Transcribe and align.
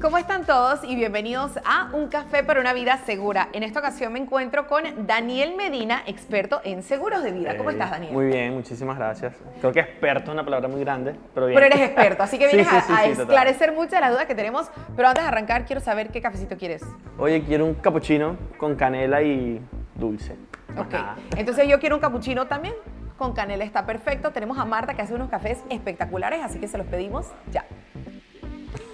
¿Cómo 0.00 0.18
están 0.18 0.44
todos 0.44 0.80
y 0.82 0.96
bienvenidos 0.96 1.52
a 1.64 1.90
Un 1.92 2.08
Café 2.08 2.42
para 2.42 2.60
una 2.60 2.72
Vida 2.72 2.98
Segura? 3.06 3.48
En 3.52 3.62
esta 3.62 3.78
ocasión 3.78 4.12
me 4.12 4.18
encuentro 4.18 4.66
con 4.66 4.82
Daniel 5.06 5.54
Medina, 5.56 6.02
experto 6.06 6.60
en 6.64 6.82
seguros 6.82 7.22
de 7.22 7.30
vida. 7.30 7.56
¿Cómo 7.56 7.70
Eh, 7.70 7.74
estás, 7.74 7.92
Daniel? 7.92 8.12
Muy 8.12 8.26
bien, 8.26 8.52
muchísimas 8.52 8.98
gracias. 8.98 9.34
Creo 9.60 9.72
que 9.72 9.78
experto 9.78 10.24
es 10.24 10.34
una 10.34 10.44
palabra 10.44 10.66
muy 10.66 10.80
grande, 10.80 11.14
pero 11.32 11.46
bien. 11.46 11.54
Pero 11.60 11.66
eres 11.72 11.86
experto, 11.88 12.24
así 12.24 12.36
que 12.36 12.46
vienes 12.52 12.66
sí, 12.66 12.74
a, 12.76 12.80
sí, 12.80 12.92
a 12.92 13.04
esclarecer 13.06 13.72
muchas 13.72 13.92
de 13.92 14.00
las 14.00 14.10
dudas 14.10 14.26
que 14.26 14.34
tenemos. 14.34 14.68
Pero 14.96 15.06
antes 15.08 15.22
de 15.22 15.28
arrancar, 15.28 15.66
quiero 15.66 15.80
saber 15.80 16.08
qué 16.10 16.20
cafecito 16.20 16.56
quieres. 16.56 16.82
Oye, 17.16 17.42
quiero 17.44 17.64
un 17.64 17.74
cappuccino 17.74 18.36
con 18.58 18.74
canela 18.74 19.22
y 19.22 19.60
dulce. 20.02 20.36
Ok. 20.76 20.94
Entonces 21.36 21.68
yo 21.68 21.78
quiero 21.80 21.96
un 21.96 22.00
capuchino 22.00 22.46
también. 22.46 22.74
Con 23.16 23.32
canela 23.32 23.64
está 23.64 23.86
perfecto. 23.86 24.32
Tenemos 24.32 24.58
a 24.58 24.64
Marta 24.64 24.94
que 24.94 25.02
hace 25.02 25.14
unos 25.14 25.30
cafés 25.30 25.58
espectaculares, 25.70 26.42
así 26.44 26.58
que 26.58 26.66
se 26.66 26.76
los 26.76 26.86
pedimos 26.86 27.26
ya. 27.50 27.64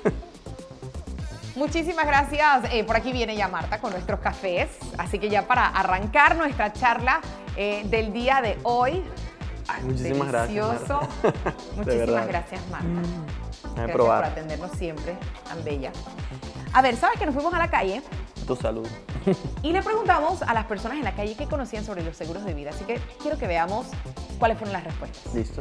Muchísimas 1.56 2.06
gracias. 2.06 2.72
Eh, 2.72 2.84
por 2.84 2.96
aquí 2.96 3.10
viene 3.10 3.34
ya 3.34 3.48
Marta 3.48 3.80
con 3.80 3.92
nuestros 3.92 4.20
cafés. 4.20 4.68
Así 4.98 5.18
que 5.18 5.30
ya 5.30 5.48
para 5.48 5.66
arrancar 5.66 6.36
nuestra 6.36 6.72
charla 6.72 7.20
eh, 7.56 7.84
del 7.86 8.12
día 8.12 8.40
de 8.42 8.58
hoy. 8.62 9.02
Ay, 9.66 9.82
muchísimas 9.84 10.28
gracias. 10.28 10.88
Marta. 10.88 11.08
De 11.22 11.77
Muchísimas 11.77 12.27
gracias, 12.27 12.60
Marta. 12.70 12.86
Gracias 13.74 13.90
probar. 13.92 14.22
por 14.22 14.32
atendernos 14.32 14.70
siempre, 14.72 15.16
tan 15.48 15.64
bella. 15.64 15.92
A 16.72 16.82
ver, 16.82 16.96
¿sabes 16.96 17.18
que 17.18 17.27
nos 17.27 17.34
fuimos 17.34 17.52
a 17.54 17.58
la 17.58 17.70
calle 17.70 18.02
Tu 18.46 18.56
salud. 18.56 18.88
y 19.62 19.73
le 19.73 19.82
preguntamos 19.82 20.42
a 20.42 20.55
las 20.55 20.66
personas 20.66 20.98
en 20.98 21.05
la 21.05 21.14
calle 21.14 21.34
qué 21.36 21.46
conocían 21.46 21.84
sobre 21.84 22.02
los 22.02 22.16
seguros 22.16 22.45
de 22.45 22.55
vida? 22.55 22.70
Así 22.70 22.84
que 22.84 23.00
quiero 23.20 23.38
que 23.38 23.46
veamos 23.46 23.86
cuáles 24.39 24.58
fueron 24.58 24.72
las 24.72 24.84
respuestas. 24.84 25.34
Listo. 25.34 25.61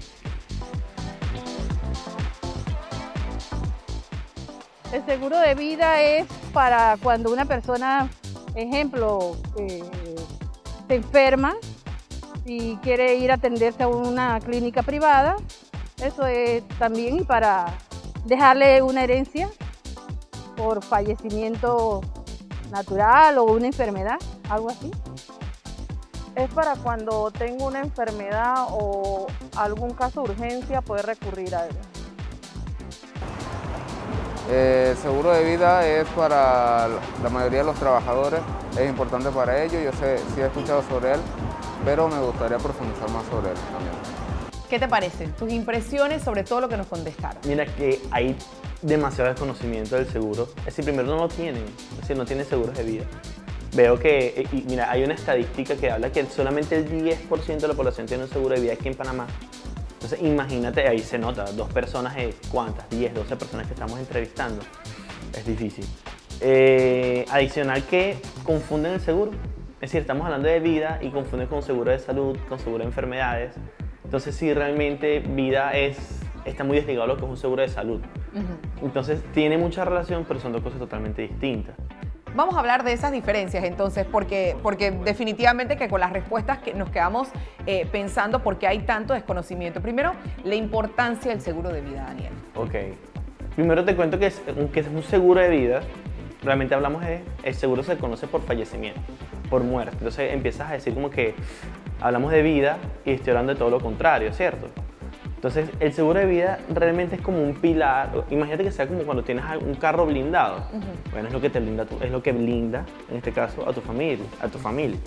El 4.92 5.06
seguro 5.06 5.38
de 5.40 5.54
vida 5.54 6.02
es 6.02 6.26
para 6.54 6.98
cuando 7.04 7.32
una 7.32 7.46
persona, 7.46 8.10
ejemplo, 8.56 9.36
eh, 9.58 9.84
se 10.88 10.96
enferma 10.96 11.56
y 12.46 12.78
quiere 12.78 13.16
ir 13.16 13.32
a 13.32 13.36
atenderse 13.36 13.84
a 13.84 13.90
una 13.90 14.40
clínica 14.40 14.84
privada. 14.84 15.36
Eso 16.02 16.26
es 16.26 16.66
también 16.80 17.26
para 17.26 17.78
dejarle 18.26 18.82
una 18.82 19.04
herencia 19.04 19.50
por 20.56 20.82
fallecimiento 20.82 22.02
natural 22.72 23.38
o 23.38 23.46
una 23.46 23.68
enfermedad, 23.68 24.18
algo 24.50 24.70
así. 24.70 24.92
Es 26.36 26.50
para 26.52 26.76
cuando 26.76 27.32
tengo 27.32 27.66
una 27.66 27.80
enfermedad 27.80 28.68
o 28.70 29.28
algún 29.56 29.94
caso 29.94 30.24
de 30.24 30.32
urgencia 30.32 30.82
poder 30.82 31.06
recurrir 31.08 31.56
a 31.56 31.66
él. 31.66 31.76
Eh, 34.50 34.90
El 34.92 34.98
seguro 34.98 35.32
de 35.32 35.44
vida 35.44 35.86
es 35.86 36.08
para 36.10 36.88
la 37.24 37.30
mayoría 37.30 37.60
de 37.60 37.66
los 37.66 37.76
trabajadores, 37.76 38.40
es 38.80 38.88
importante 38.88 39.30
para 39.30 39.64
ellos, 39.64 39.84
yo 39.84 39.92
sé, 40.00 40.20
sí 40.34 40.42
he 40.42 40.46
escuchado 40.46 40.84
sobre 40.84 41.14
él, 41.14 41.20
pero 41.84 42.08
me 42.08 42.20
gustaría 42.20 42.58
profundizar 42.58 43.10
más 43.10 43.26
sobre 43.26 43.50
él 43.52 43.58
también. 43.74 43.94
¿Qué 44.70 44.80
te 44.80 44.88
parece? 44.88 45.28
Tus 45.30 45.52
impresiones 45.52 46.24
sobre 46.24 46.44
todo 46.44 46.62
lo 46.62 46.70
que 46.70 46.78
nos 46.78 46.88
contestaron. 46.88 47.42
Mira 47.46 47.66
que 47.66 48.02
hay 48.12 48.38
demasiado 48.82 49.30
desconocimiento 49.30 49.96
del 49.96 50.08
seguro. 50.08 50.50
Es 50.60 50.66
decir, 50.66 50.86
primero 50.86 51.08
no 51.08 51.18
lo 51.18 51.28
tienen, 51.28 51.64
es 51.92 52.02
decir, 52.02 52.18
no 52.18 52.26
tienen 52.26 52.46
seguros 52.46 52.78
de 52.78 52.84
vida. 52.84 53.04
Veo 53.76 54.00
que, 54.00 54.34
eh, 54.38 54.48
y 54.52 54.64
mira, 54.68 54.90
hay 54.90 55.04
una 55.04 55.14
estadística 55.14 55.76
que 55.76 55.92
habla 55.92 56.12
que 56.12 56.26
solamente 56.26 56.78
el 56.78 56.90
10% 56.90 57.58
de 57.58 57.68
la 57.68 57.74
población 57.74 58.08
tiene 58.08 58.24
un 58.24 58.30
seguro 58.30 58.56
de 58.56 58.62
vida 58.62 58.74
aquí 58.74 58.88
en 58.88 58.96
Panamá. 58.96 59.28
Entonces, 59.94 60.22
imagínate, 60.22 60.88
ahí 60.88 61.00
se 61.00 61.18
nota, 61.18 61.44
dos 61.52 61.72
personas 61.74 62.16
de 62.16 62.34
cuántas, 62.52 62.90
10, 62.90 63.14
12 63.14 63.36
personas 63.36 63.68
que 63.68 63.74
estamos 63.74 64.00
entrevistando. 64.00 64.62
Es 65.38 65.46
difícil. 65.46 65.86
Eh, 66.40 67.26
adicional 67.30 67.84
que 67.84 68.18
confunden 68.44 68.94
el 68.94 69.02
seguro. 69.02 69.32
Es 69.76 69.92
decir, 69.92 70.02
estamos 70.02 70.26
hablando 70.26 70.48
de 70.48 70.60
vida 70.60 71.00
y 71.02 71.10
confunden 71.10 71.48
con 71.48 71.62
seguro 71.62 71.92
de 71.92 72.00
salud, 72.00 72.38
con 72.48 72.60
seguro 72.60 72.80
de 72.80 72.86
enfermedades. 72.86 73.54
Entonces, 74.04 74.36
sí, 74.36 74.54
realmente 74.54 75.20
vida 75.20 75.76
es, 75.78 75.98
está 76.48 76.64
muy 76.64 76.78
desligado 76.78 77.04
a 77.04 77.08
lo 77.08 77.18
que 77.18 77.26
es 77.26 77.30
un 77.30 77.38
seguro 77.38 77.62
de 77.62 77.68
salud. 77.68 78.02
Entonces, 78.82 79.22
tiene 79.34 79.58
mucha 79.58 79.86
relación, 79.86 80.26
pero 80.28 80.40
son 80.40 80.52
dos 80.52 80.62
cosas 80.62 80.80
totalmente 80.80 81.22
distintas. 81.22 81.76
Vamos 82.36 82.56
a 82.56 82.60
hablar 82.60 82.84
de 82.84 82.94
esas 82.94 83.12
diferencias 83.12 83.64
entonces, 83.64 84.06
porque, 84.06 84.56
porque 84.62 84.92
definitivamente 84.92 85.76
que 85.76 85.88
con 85.88 86.00
las 86.00 86.12
respuestas 86.14 86.60
que 86.60 86.74
nos 86.74 86.90
quedamos 86.90 87.30
eh, 87.66 87.88
pensando 87.92 88.44
por 88.44 88.60
qué 88.60 88.68
hay 88.68 88.80
tanto 88.80 89.14
desconocimiento. 89.14 89.82
Primero, 89.82 90.14
la 90.44 90.56
importancia 90.56 91.32
del 91.32 91.42
seguro 91.42 91.70
de 91.70 91.82
vida, 91.82 92.04
Daniel. 92.04 92.34
Ok. 92.56 92.76
Primero 93.56 93.84
te 93.84 93.96
cuento 93.96 94.20
que 94.20 94.28
es, 94.28 94.42
que 94.72 94.80
es 94.82 94.88
un 94.88 95.02
seguro 95.02 95.42
de 95.42 95.50
vida. 95.50 95.82
Realmente 96.44 96.76
hablamos 96.76 97.02
de, 97.02 97.24
el 97.42 97.56
seguro 97.56 97.82
se 97.82 97.98
conoce 97.98 98.28
por 98.28 98.42
fallecimiento, 98.44 99.02
por 99.50 99.64
muerte. 99.64 99.96
Entonces 99.98 100.32
empiezas 100.32 100.70
a 100.70 100.74
decir 100.74 100.94
como 100.94 101.10
que 101.10 101.34
hablamos 102.00 102.32
de 102.32 102.44
vida 102.44 102.78
y 103.04 103.14
estoy 103.14 103.32
hablando 103.32 103.54
de 103.54 103.58
todo 103.58 103.72
lo 103.72 103.80
contrario, 103.80 104.32
¿cierto? 104.32 104.68
Entonces 105.38 105.70
el 105.80 105.94
seguro 105.94 106.20
de 106.20 106.26
vida 106.26 106.58
realmente 106.68 107.16
es 107.16 107.22
como 107.22 107.44
un 107.44 107.54
pilar. 107.54 108.26
Imagínate 108.32 108.64
que 108.64 108.72
sea 108.72 108.88
como 108.88 109.04
cuando 109.04 109.24
tienes 109.24 109.46
un 109.62 109.76
carro 109.76 110.08
blindado. 110.08 110.66
Bueno, 111.12 111.28
es 111.28 111.34
lo 111.34 111.40
que 111.40 111.52
te 111.52 111.60
blinda, 111.60 111.86
es 112.02 112.12
lo 112.12 112.24
que 112.24 112.32
blinda, 112.32 112.86
en 113.10 113.18
este 113.18 113.32
caso, 113.32 113.68
a 113.70 113.72
tu 113.72 113.80
familia, 113.82 114.26
a 114.42 114.48
tu 114.48 114.58
familia. 114.58 114.98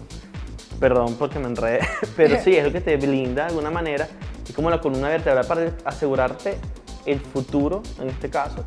Perdón 0.78 1.16
porque 1.18 1.40
me 1.40 1.46
enredé, 1.46 1.80
pero 2.16 2.38
sí, 2.40 2.56
es 2.56 2.64
lo 2.64 2.70
que 2.70 2.80
te 2.80 2.96
blinda 2.96 3.42
de 3.42 3.48
alguna 3.48 3.72
manera. 3.72 4.06
Es 4.48 4.54
como 4.54 4.70
la 4.70 4.80
columna 4.80 5.08
vertebral 5.08 5.46
para 5.46 5.72
asegurarte 5.84 6.58
el 7.06 7.18
futuro, 7.18 7.82
en 8.00 8.08
este 8.08 8.30
caso, 8.30 8.64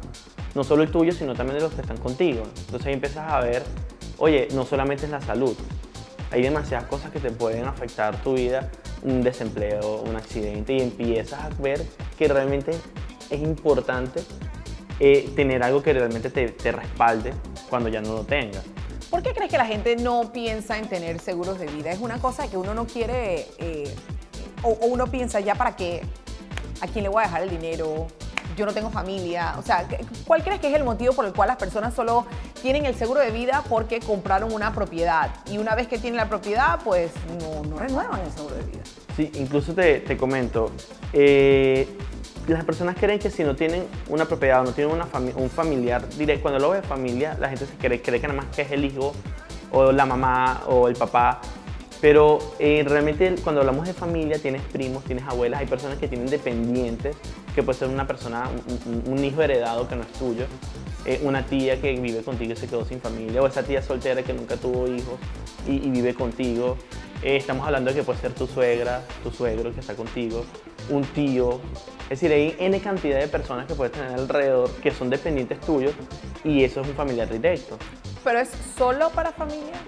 no 0.56 0.66
solo 0.66 0.84
el 0.84 0.92
tuyo, 0.92 1.14
sino 1.14 1.34
también 1.34 1.60
de 1.60 1.64
los 1.64 1.74
que 1.74 1.82
están 1.82 1.98
contigo. 1.98 2.44
Entonces 2.66 2.88
ahí 2.88 2.94
empiezas 2.94 3.32
a 3.32 3.40
ver, 3.40 3.64
oye, 4.18 4.50
no 4.54 4.66
solamente 4.66 5.06
es 5.06 5.12
la 5.12 5.22
salud, 5.22 5.56
hay 6.30 6.42
demasiadas 6.42 6.88
cosas 6.88 7.12
que 7.12 7.20
te 7.20 7.32
pueden 7.32 7.66
afectar 7.66 8.16
tu 8.18 8.34
vida, 8.34 8.70
un 9.04 9.22
desempleo, 9.22 10.02
un 10.02 10.16
accidente, 10.16 10.74
y 10.74 10.82
empiezas 10.82 11.40
a 11.40 11.50
ver 11.62 11.86
que 12.18 12.28
realmente 12.28 12.72
es 13.30 13.40
importante 13.42 14.22
eh, 15.00 15.32
tener 15.36 15.64
algo 15.64 15.82
que 15.82 15.94
realmente 15.94 16.30
te, 16.30 16.72
respalde 16.72 17.34
cuando 17.70 17.90
ya 17.90 18.02
no 18.02 18.14
lo 18.14 18.24
tengas. 18.24 18.64
¿Por 19.10 19.22
qué 19.22 19.34
crees 19.34 19.52
que 19.52 19.58
la 19.58 19.66
gente 19.66 19.96
no 19.96 20.32
piensa 20.32 20.78
en 20.78 20.88
tener 20.88 21.20
seguros 21.20 21.60
de 21.60 21.68
vida? 21.68 21.92
Es 21.92 22.00
una 22.00 22.20
cosa 22.20 22.50
que 22.50 22.58
uno 22.58 22.74
no 22.74 22.86
quiere, 22.88 23.48
eh, 23.60 23.94
o, 24.64 24.70
o 24.70 24.88
uno 24.88 25.08
piensa 25.08 25.40
ya 25.40 25.56
para 25.56 25.76
qué, 25.76 26.02
a 26.82 26.88
quién 26.88 27.04
le 27.04 27.10
voy 27.10 27.22
a 27.22 27.28
dejar 27.28 27.44
el 27.44 27.50
dinero, 27.50 28.08
yo 28.56 28.66
no 28.66 28.74
tengo 28.74 28.90
familia. 28.90 29.56
O 29.58 29.62
sea, 29.62 29.88
¿qué- 29.88 30.06
¿cuál 30.26 30.44
crees 30.44 30.60
que 30.60 30.70
es 30.70 30.76
el 30.76 30.84
motivo 30.84 31.14
por 31.14 31.26
el 31.26 31.34
cual 31.34 31.48
las 31.48 31.58
personas 31.58 31.94
solo 31.94 32.26
tienen 32.62 32.86
el 32.86 32.96
seguro 32.96 33.20
de 33.22 33.32
vida 33.32 33.64
porque 33.70 34.00
compraron 34.00 34.54
una 34.54 34.74
propiedad? 34.74 35.30
Y 35.52 35.58
una 35.58 35.76
vez 35.76 35.88
que 35.88 35.98
tienen 35.98 36.18
la 36.18 36.30
propiedad, 36.30 36.80
pues 36.84 37.12
no, 37.42 37.64
no 37.70 37.78
renuevan 37.80 38.20
el 38.22 38.32
seguro 38.32 38.56
de 38.56 38.64
vida. 38.64 38.84
Sí, 39.16 39.32
incluso 39.36 39.74
te, 39.74 40.00
te 40.00 40.18
comento, 40.18 40.72
eh, 41.14 41.88
las 42.48 42.64
personas 42.66 42.96
creen 43.00 43.20
que 43.20 43.30
si 43.30 43.44
no 43.44 43.56
tienen 43.56 43.86
una 44.10 44.26
propiedad 44.26 44.62
o 44.62 44.64
no 44.66 44.72
tienen 44.72 44.94
una 44.94 45.06
fami- 45.06 45.34
un 45.36 45.50
familiar 45.50 46.08
directo, 46.10 46.42
cuando 46.44 46.60
lo 46.60 46.72
ve 46.72 46.82
familia, 46.82 47.38
la 47.40 47.48
gente 47.50 47.66
se 47.66 47.74
cree, 47.76 48.02
cree 48.02 48.20
que 48.20 48.28
nada 48.28 48.42
más 48.42 48.54
que 48.56 48.64
es 48.64 48.72
el 48.72 48.84
hijo 48.84 49.14
o 49.72 49.92
la 49.92 50.06
mamá 50.06 50.64
o 50.68 50.88
el 50.88 50.96
papá, 50.96 51.40
pero 52.04 52.40
eh, 52.60 52.84
realmente 52.86 53.34
cuando 53.46 53.62
hablamos 53.62 53.88
de 53.88 53.94
familia 53.94 54.38
tienes 54.38 54.62
primos, 54.64 55.06
tienes 55.06 55.24
abuelas, 55.24 55.62
hay 55.62 55.68
personas 55.68 55.98
que 56.00 56.10
tienen 56.10 56.28
dependientes, 56.28 57.16
que 57.56 57.64
puede 57.64 57.80
ser 57.80 57.88
una 57.88 58.06
persona, 58.06 58.50
un, 59.06 59.24
hijo 59.24 59.42
heredado 59.42 59.88
que 59.88 59.96
no 59.96 60.02
es 60.02 60.12
tuyo, 60.12 60.44
eh, 61.06 61.22
una 61.24 61.46
tía 61.46 61.80
que 61.80 61.94
vive 61.94 62.22
contigo 62.22 62.52
y 62.52 62.56
se 62.58 62.68
quedó 62.68 62.84
sin 62.84 63.00
familia, 63.00 63.42
o 63.42 63.48
esa 63.48 63.64
tía 63.64 63.82
soltera 63.82 64.22
que 64.22 64.34
nunca 64.34 64.58
tuvo 64.58 64.86
hijos 64.86 65.18
y, 65.66 65.76
y 65.76 65.92
vive 65.92 66.14
contigo. 66.14 66.76
Eh, 67.22 67.38
estamos 67.38 67.66
hablando 67.66 67.92
de 67.92 67.96
que 67.96 68.04
puede 68.04 68.20
ser 68.20 68.34
tu 68.34 68.48
suegra, 68.48 69.02
tu 69.24 69.32
suegro 69.32 69.74
que 69.74 69.80
está 69.80 69.96
contigo, 69.96 70.44
un 70.90 71.04
tío. 71.06 71.62
Es 72.10 72.20
decir, 72.20 72.34
hay 72.34 72.54
N 72.60 72.78
cantidad 72.82 73.18
de 73.18 73.30
personas 73.30 73.66
que 73.66 73.76
puedes 73.76 73.94
tener 73.94 74.12
alrededor 74.12 74.70
que 74.82 74.92
son 74.92 75.10
dependientes 75.10 75.58
tuyos 75.62 75.94
y 76.44 76.66
eso 76.66 76.82
es 76.82 76.88
un 76.90 76.96
familiar 76.96 77.32
directo. 77.32 77.78
Pero 78.26 78.40
es 78.40 78.50
solo 78.78 79.10
para 79.12 79.32
familias. 79.32 79.80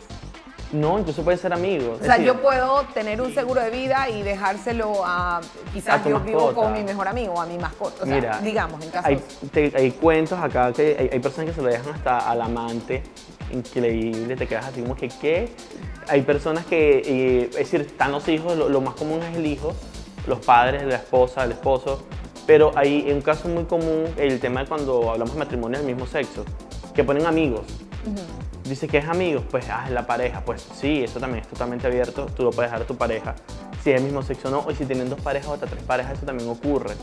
No, 0.71 0.99
incluso 0.99 1.23
puede 1.23 1.37
ser 1.37 1.53
amigos. 1.53 1.99
O 2.01 2.03
sea, 2.03 2.17
yo 2.17 2.41
puedo 2.41 2.81
tener 2.93 3.21
un 3.21 3.33
seguro 3.33 3.61
de 3.61 3.69
vida 3.69 4.09
y 4.09 4.23
dejárselo 4.23 5.03
a, 5.05 5.39
quizás 5.73 5.99
A 5.99 6.03
tu 6.03 6.09
yo 6.09 6.19
vivo 6.19 6.53
con 6.53 6.73
mi 6.73 6.83
mejor 6.83 7.07
amigo, 7.07 7.39
a 7.39 7.45
mi 7.45 7.57
mascota. 7.57 8.03
O 8.03 8.05
sea, 8.05 8.15
Mira, 8.15 8.39
digamos, 8.39 8.83
en 8.83 8.89
casos... 8.89 9.05
hay, 9.09 9.21
te- 9.51 9.71
hay 9.77 9.91
cuentos 9.91 10.39
acá 10.39 10.73
que 10.73 10.97
hay, 10.99 11.09
hay 11.13 11.19
personas 11.19 11.49
que 11.51 11.55
se 11.55 11.61
lo 11.61 11.69
dejan 11.69 11.93
hasta 11.93 12.17
al 12.29 12.41
amante, 12.41 13.03
increíble, 13.51 14.35
te 14.35 14.47
quedas 14.47 14.65
así 14.65 14.81
como 14.81 14.95
que, 14.95 15.07
¿qué? 15.09 15.49
Hay 16.07 16.21
personas 16.23 16.65
que, 16.65 16.97
eh, 17.05 17.49
es 17.51 17.55
decir, 17.57 17.81
están 17.81 18.11
los 18.11 18.27
hijos, 18.27 18.57
lo, 18.57 18.67
lo 18.67 18.81
más 18.81 18.95
común 18.95 19.21
es 19.23 19.37
el 19.37 19.45
hijo, 19.45 19.73
los 20.27 20.39
padres, 20.39 20.83
la 20.83 20.95
esposa, 20.95 21.43
el 21.43 21.51
esposo, 21.51 22.03
pero 22.47 22.71
hay 22.75 23.09
un 23.11 23.21
caso 23.21 23.47
muy 23.47 23.63
común 23.65 24.05
el 24.17 24.39
tema 24.39 24.61
de 24.61 24.67
cuando 24.67 25.11
hablamos 25.11 25.33
de 25.33 25.39
matrimonio 25.39 25.77
del 25.77 25.87
mismo 25.87 26.05
sexo, 26.07 26.43
que 26.93 27.03
ponen 27.03 27.25
amigos. 27.27 27.61
Dice 28.65 28.87
que 28.87 28.97
es 28.97 29.07
amigos, 29.07 29.43
pues 29.49 29.65
ah, 29.69 29.83
es 29.85 29.91
la 29.91 30.05
pareja. 30.07 30.41
Pues 30.41 30.67
sí, 30.79 31.03
eso 31.03 31.19
también 31.19 31.43
es 31.43 31.47
totalmente 31.47 31.85
abierto. 31.87 32.25
Tú 32.25 32.43
lo 32.43 32.49
puedes 32.51 32.71
dejar 32.71 32.83
a 32.83 32.87
tu 32.87 32.95
pareja. 32.97 33.35
Si 33.83 33.91
es 33.91 33.97
el 33.97 34.03
mismo 34.03 34.23
sexo 34.23 34.47
o 34.47 34.51
no, 34.51 34.59
o 34.65 34.71
si 34.73 34.85
tienen 34.85 35.07
dos 35.09 35.21
parejas 35.21 35.49
o 35.49 35.53
hasta 35.53 35.67
tres 35.67 35.83
parejas, 35.83 36.13
eso 36.17 36.25
también 36.25 36.49
ocurre. 36.49 36.95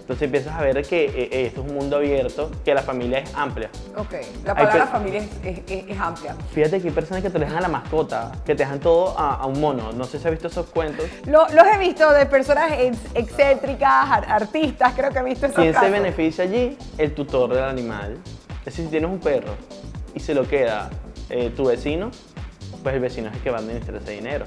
Entonces 0.00 0.22
empiezas 0.26 0.54
a 0.54 0.60
ver 0.62 0.86
que 0.86 1.06
eh, 1.06 1.12
eh, 1.32 1.46
esto 1.46 1.62
es 1.62 1.68
un 1.68 1.74
mundo 1.74 1.96
abierto, 1.96 2.50
que 2.64 2.74
la 2.74 2.82
familia 2.82 3.20
es 3.20 3.34
amplia. 3.34 3.70
Ok, 3.96 4.12
la 4.44 4.54
palabra 4.54 4.86
familia 4.86 5.20
es, 5.42 5.64
es- 5.66 5.88
es- 5.88 5.98
amplia. 5.98 6.36
Fíjate 6.52 6.80
que 6.80 6.88
hay 6.88 6.94
personas 6.94 7.22
que 7.22 7.30
te 7.30 7.38
dejan 7.38 7.56
a 7.56 7.60
la 7.62 7.68
mascota, 7.68 8.30
que 8.44 8.54
te 8.54 8.62
dejan 8.62 8.78
todo 8.78 9.18
a, 9.18 9.34
a 9.36 9.46
un 9.46 9.58
mono. 9.60 9.90
No 9.92 10.04
sé 10.04 10.18
si 10.20 10.26
has 10.26 10.30
visto 10.32 10.46
esos 10.48 10.66
cuentos. 10.66 11.06
Lo- 11.24 11.48
los 11.48 11.66
he 11.74 11.78
visto 11.78 12.12
de 12.12 12.26
personas 12.26 12.70
ex- 12.78 12.98
excéntricas, 13.14 14.10
ar- 14.10 14.26
artistas, 14.30 14.92
creo 14.94 15.10
que 15.10 15.18
he 15.18 15.24
visto 15.24 15.46
esos 15.46 15.56
¿Quién 15.58 15.74
se 15.74 15.90
beneficia 15.90 16.44
allí? 16.44 16.76
El 16.98 17.14
tutor 17.14 17.54
del 17.54 17.64
animal. 17.64 18.18
Es 18.60 18.64
decir, 18.66 18.84
si 18.84 18.90
tienes 18.90 19.10
un 19.10 19.18
perro 19.18 19.54
y 20.14 20.20
se 20.20 20.34
lo 20.34 20.46
queda 20.46 20.88
eh, 21.30 21.50
tu 21.56 21.66
vecino, 21.66 22.10
pues 22.82 22.94
el 22.94 23.00
vecino 23.00 23.28
es 23.28 23.34
el 23.34 23.40
que 23.42 23.50
va 23.50 23.58
a 23.58 23.60
administrar 23.60 23.96
ese 24.02 24.12
dinero. 24.12 24.44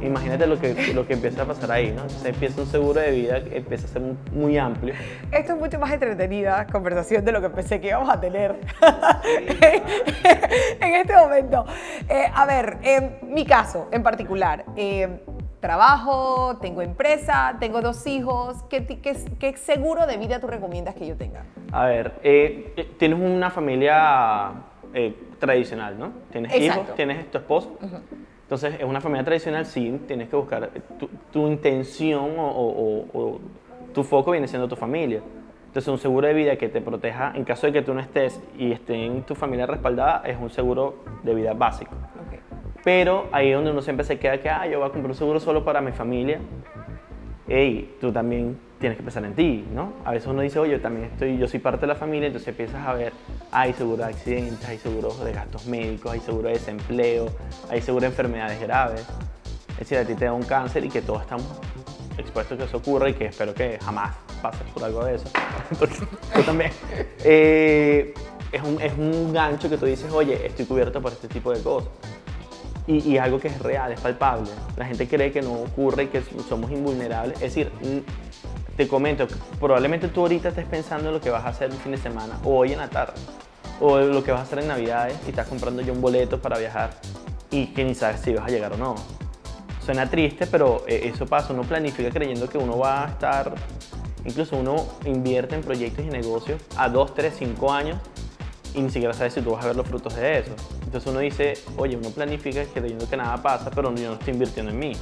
Imagínate 0.00 0.48
lo 0.48 0.58
que, 0.58 0.92
lo 0.94 1.06
que 1.06 1.12
empieza 1.12 1.42
a 1.42 1.44
pasar 1.44 1.70
ahí, 1.70 1.86
¿no? 1.92 2.02
Entonces 2.02 2.24
empieza 2.26 2.60
un 2.60 2.66
seguro 2.66 3.00
de 3.00 3.12
vida 3.12 3.44
que 3.44 3.58
empieza 3.58 3.86
a 3.86 3.90
ser 3.90 4.02
muy, 4.32 4.58
amplio. 4.58 4.94
Esto 5.30 5.52
es 5.52 5.58
mucho 5.60 5.78
más 5.78 5.92
entretenida 5.92 6.66
conversación 6.66 7.24
de 7.24 7.30
lo 7.30 7.40
que 7.40 7.50
pensé 7.50 7.80
que 7.80 7.88
íbamos 7.88 8.08
a 8.08 8.20
tener 8.20 8.56
en 10.80 10.94
este 10.94 11.14
momento. 11.16 11.64
Eh, 12.08 12.24
a 12.34 12.46
ver, 12.46 12.78
en 12.82 13.18
mi 13.32 13.44
caso 13.46 13.88
en 13.92 14.02
particular, 14.02 14.64
eh, 14.76 15.20
trabajo, 15.60 16.58
tengo 16.60 16.82
empresa, 16.82 17.56
tengo 17.60 17.80
dos 17.80 18.04
hijos. 18.08 18.56
¿Qué, 18.68 18.80
ti- 18.80 18.96
qué, 18.96 19.16
qué 19.38 19.56
seguro 19.56 20.06
de 20.06 20.16
vida 20.16 20.40
tú 20.40 20.48
recomiendas 20.48 20.96
que 20.96 21.06
yo 21.06 21.16
tenga? 21.16 21.44
A 21.70 21.84
ver, 21.86 22.12
eh, 22.24 22.72
eh, 22.76 22.90
tienes 22.98 23.20
una 23.20 23.50
familia 23.50 24.50
eh, 24.94 25.14
tradicional, 25.38 25.98
¿no? 25.98 26.12
Tienes 26.30 26.52
Exacto. 26.54 26.82
hijos, 26.82 26.94
tienes 26.96 27.30
tu 27.30 27.38
esposo. 27.38 27.78
Entonces, 28.42 28.74
es 28.78 28.84
una 28.84 29.00
familia 29.00 29.24
tradicional, 29.24 29.64
sí, 29.66 30.00
tienes 30.06 30.28
que 30.28 30.36
buscar, 30.36 30.70
eh, 30.74 30.80
tu, 30.98 31.08
tu 31.32 31.46
intención 31.46 32.38
o, 32.38 32.46
o- 32.50 33.06
o- 33.12 33.18
o 33.22 33.40
tu 33.94 34.02
foco 34.04 34.32
viene 34.32 34.46
siendo 34.48 34.68
tu 34.68 34.76
familia. 34.76 35.20
Entonces, 35.68 35.88
un 35.88 35.98
seguro 35.98 36.26
de 36.26 36.34
vida 36.34 36.56
que 36.56 36.68
te 36.68 36.82
proteja 36.82 37.32
en 37.34 37.44
caso 37.44 37.66
de 37.66 37.72
que 37.72 37.80
tú 37.82 37.94
no 37.94 38.00
estés 38.00 38.38
y 38.58 38.72
esté 38.72 39.06
en 39.06 39.22
tu 39.22 39.34
familia 39.34 39.64
respaldada 39.66 40.22
es 40.26 40.36
un 40.38 40.50
seguro 40.50 40.96
de 41.22 41.34
vida 41.34 41.54
básico. 41.54 41.92
Pero 42.84 43.28
ahí 43.32 43.48
es 43.50 43.54
donde 43.54 43.70
uno 43.70 43.80
siempre 43.80 44.04
se 44.04 44.18
queda 44.18 44.38
que, 44.38 44.50
ah, 44.50 44.66
yo 44.66 44.80
voy 44.80 44.88
a 44.88 44.90
comprar 44.92 45.10
un 45.12 45.16
seguro 45.16 45.40
solo 45.40 45.64
para 45.64 45.80
mi 45.80 45.92
familia. 45.92 46.38
Ey, 47.48 47.96
tú 48.00 48.12
también 48.12 48.58
tienes 48.78 48.96
que 48.98 49.02
pensar 49.04 49.24
en 49.24 49.34
ti, 49.34 49.64
¿no? 49.74 49.92
A 50.04 50.12
veces 50.12 50.28
uno 50.28 50.42
dice, 50.42 50.58
oye, 50.58 50.72
yo 50.72 50.80
también 50.80 51.06
estoy, 51.06 51.38
yo 51.38 51.46
soy 51.48 51.60
parte 51.60 51.82
de 51.82 51.86
la 51.88 51.94
familia, 51.94 52.26
entonces 52.26 52.48
empiezas 52.48 52.86
a 52.86 52.94
ver, 52.94 53.12
hay 53.52 53.74
seguro 53.74 53.98
de 53.98 54.10
accidentes, 54.10 54.66
hay 54.66 54.78
seguro 54.78 55.14
de 55.14 55.32
gastos 55.32 55.66
médicos, 55.66 56.12
hay 56.12 56.20
seguro 56.20 56.48
de 56.48 56.54
desempleo, 56.54 57.26
hay 57.68 57.82
seguro 57.82 58.00
de 58.02 58.06
enfermedades 58.08 58.58
graves. 58.60 59.04
Es 59.72 59.78
decir, 59.78 59.98
a 59.98 60.04
ti 60.04 60.14
te 60.14 60.24
da 60.24 60.32
un 60.32 60.42
cáncer 60.42 60.84
y 60.86 60.88
que 60.88 61.02
todos 61.02 61.20
estamos 61.20 61.46
expuestos 62.16 62.54
a 62.54 62.58
que 62.58 62.64
eso 62.64 62.78
ocurra 62.78 63.10
y 63.10 63.14
que 63.14 63.26
espero 63.26 63.52
que 63.52 63.78
jamás 63.84 64.16
pases 64.40 64.62
por 64.72 64.82
algo 64.82 65.04
de 65.04 65.16
eso. 65.16 65.26
Porque 65.78 65.96
tú 66.34 66.42
también. 66.42 66.72
Eh, 67.24 68.14
es, 68.50 68.62
un, 68.62 68.80
es 68.80 68.92
un 68.96 69.32
gancho 69.34 69.68
que 69.68 69.76
tú 69.76 69.84
dices, 69.84 70.10
oye, 70.10 70.46
estoy 70.46 70.64
cubierto 70.64 71.02
por 71.02 71.12
este 71.12 71.28
tipo 71.28 71.52
de 71.52 71.62
cosas. 71.62 71.90
Y, 72.86 73.12
y 73.12 73.18
algo 73.18 73.38
que 73.38 73.48
es 73.48 73.58
real, 73.60 73.92
es 73.92 74.00
palpable. 74.00 74.50
La 74.76 74.86
gente 74.86 75.06
cree 75.06 75.30
que 75.30 75.42
no 75.42 75.52
ocurre 75.52 76.04
y 76.04 76.06
que 76.06 76.22
somos 76.48 76.70
invulnerables. 76.70 77.34
Es 77.36 77.54
decir, 77.54 77.70
te 78.76 78.88
comento, 78.88 79.26
probablemente 79.60 80.08
tú 80.08 80.22
ahorita 80.22 80.48
estés 80.48 80.66
pensando 80.66 81.08
en 81.08 81.14
lo 81.14 81.20
que 81.20 81.30
vas 81.30 81.44
a 81.44 81.48
hacer 81.48 81.70
el 81.70 81.76
fin 81.76 81.92
de 81.92 81.98
semana 81.98 82.38
o 82.44 82.56
hoy 82.58 82.72
en 82.72 82.78
la 82.78 82.88
tarde 82.88 83.14
o 83.80 83.98
lo 83.98 84.22
que 84.22 84.30
vas 84.30 84.40
a 84.40 84.42
hacer 84.44 84.60
en 84.60 84.68
Navidades 84.68 85.16
y 85.26 85.30
estás 85.30 85.48
comprando 85.48 85.82
ya 85.82 85.92
un 85.92 86.00
boleto 86.00 86.40
para 86.40 86.58
viajar 86.58 86.90
y 87.50 87.66
que 87.66 87.84
ni 87.84 87.94
sabes 87.94 88.20
si 88.20 88.32
vas 88.32 88.46
a 88.46 88.48
llegar 88.48 88.72
o 88.72 88.76
no. 88.76 88.94
Suena 89.84 90.08
triste, 90.08 90.46
pero 90.46 90.84
eh, 90.86 91.10
eso 91.12 91.26
pasa. 91.26 91.52
Uno 91.52 91.62
planifica 91.62 92.10
creyendo 92.10 92.48
que 92.48 92.56
uno 92.56 92.78
va 92.78 93.04
a 93.04 93.08
estar, 93.08 93.52
incluso 94.24 94.56
uno 94.56 94.86
invierte 95.04 95.56
en 95.56 95.62
proyectos 95.62 96.04
y 96.04 96.08
negocios 96.08 96.62
a 96.76 96.88
2, 96.88 97.14
3, 97.14 97.34
5 97.36 97.72
años 97.72 97.98
y 98.74 98.80
ni 98.80 98.90
siquiera 98.90 99.12
sabes 99.12 99.34
si 99.34 99.42
tú 99.42 99.50
vas 99.50 99.64
a 99.64 99.68
ver 99.68 99.76
los 99.76 99.86
frutos 99.86 100.14
de 100.14 100.38
eso. 100.38 100.52
Entonces 100.84 101.10
uno 101.10 101.18
dice, 101.18 101.54
oye, 101.76 101.96
uno 101.96 102.10
planifica 102.10 102.64
creyendo 102.64 103.08
que 103.08 103.16
nada 103.16 103.42
pasa, 103.42 103.70
pero 103.70 103.94
yo 103.94 104.10
no 104.10 104.14
estoy 104.14 104.32
invirtiendo 104.34 104.70
en 104.70 104.78
mí. 104.78 104.92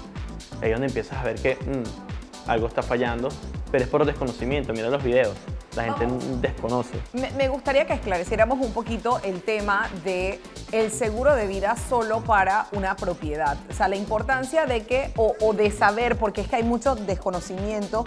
Ahí 0.63 0.71
es 0.71 0.73
donde 0.73 0.87
empiezas 0.87 1.19
a 1.19 1.25
ver 1.25 1.37
que 1.37 1.55
mm, 1.55 2.49
algo 2.51 2.67
está 2.67 2.83
fallando, 2.83 3.29
pero 3.71 3.85
es 3.85 3.91
por 3.91 4.05
desconocimiento. 4.05 4.73
Mira 4.73 4.91
los 4.91 5.03
videos, 5.03 5.37
la 5.77 5.85
gente 5.85 6.07
desconoce. 6.41 6.99
Me, 7.13 7.31
me 7.33 7.49
gustaría 7.49 7.87
que 7.87 7.95
esclareciéramos 7.95 8.59
un 8.61 8.73
poquito 8.73 9.21
el 9.23 9.43
tema 9.43 9.89
de 10.05 10.41
el 10.73 10.91
seguro 10.91 11.35
de 11.35 11.47
vida 11.47 11.77
solo 11.89 12.23
para 12.23 12.67
una 12.73 12.97
propiedad. 12.97 13.57
O 13.71 13.73
sea, 13.73 13.89
la 13.89 13.97
importancia 13.97 14.67
de 14.67 14.85
que, 14.85 15.13
o, 15.17 15.35
o 15.41 15.53
de 15.53 15.71
saber, 15.71 16.17
porque 16.17 16.43
es 16.43 16.49
que 16.49 16.57
hay 16.57 16.63
mucho 16.63 16.95
desconocimiento, 16.95 18.05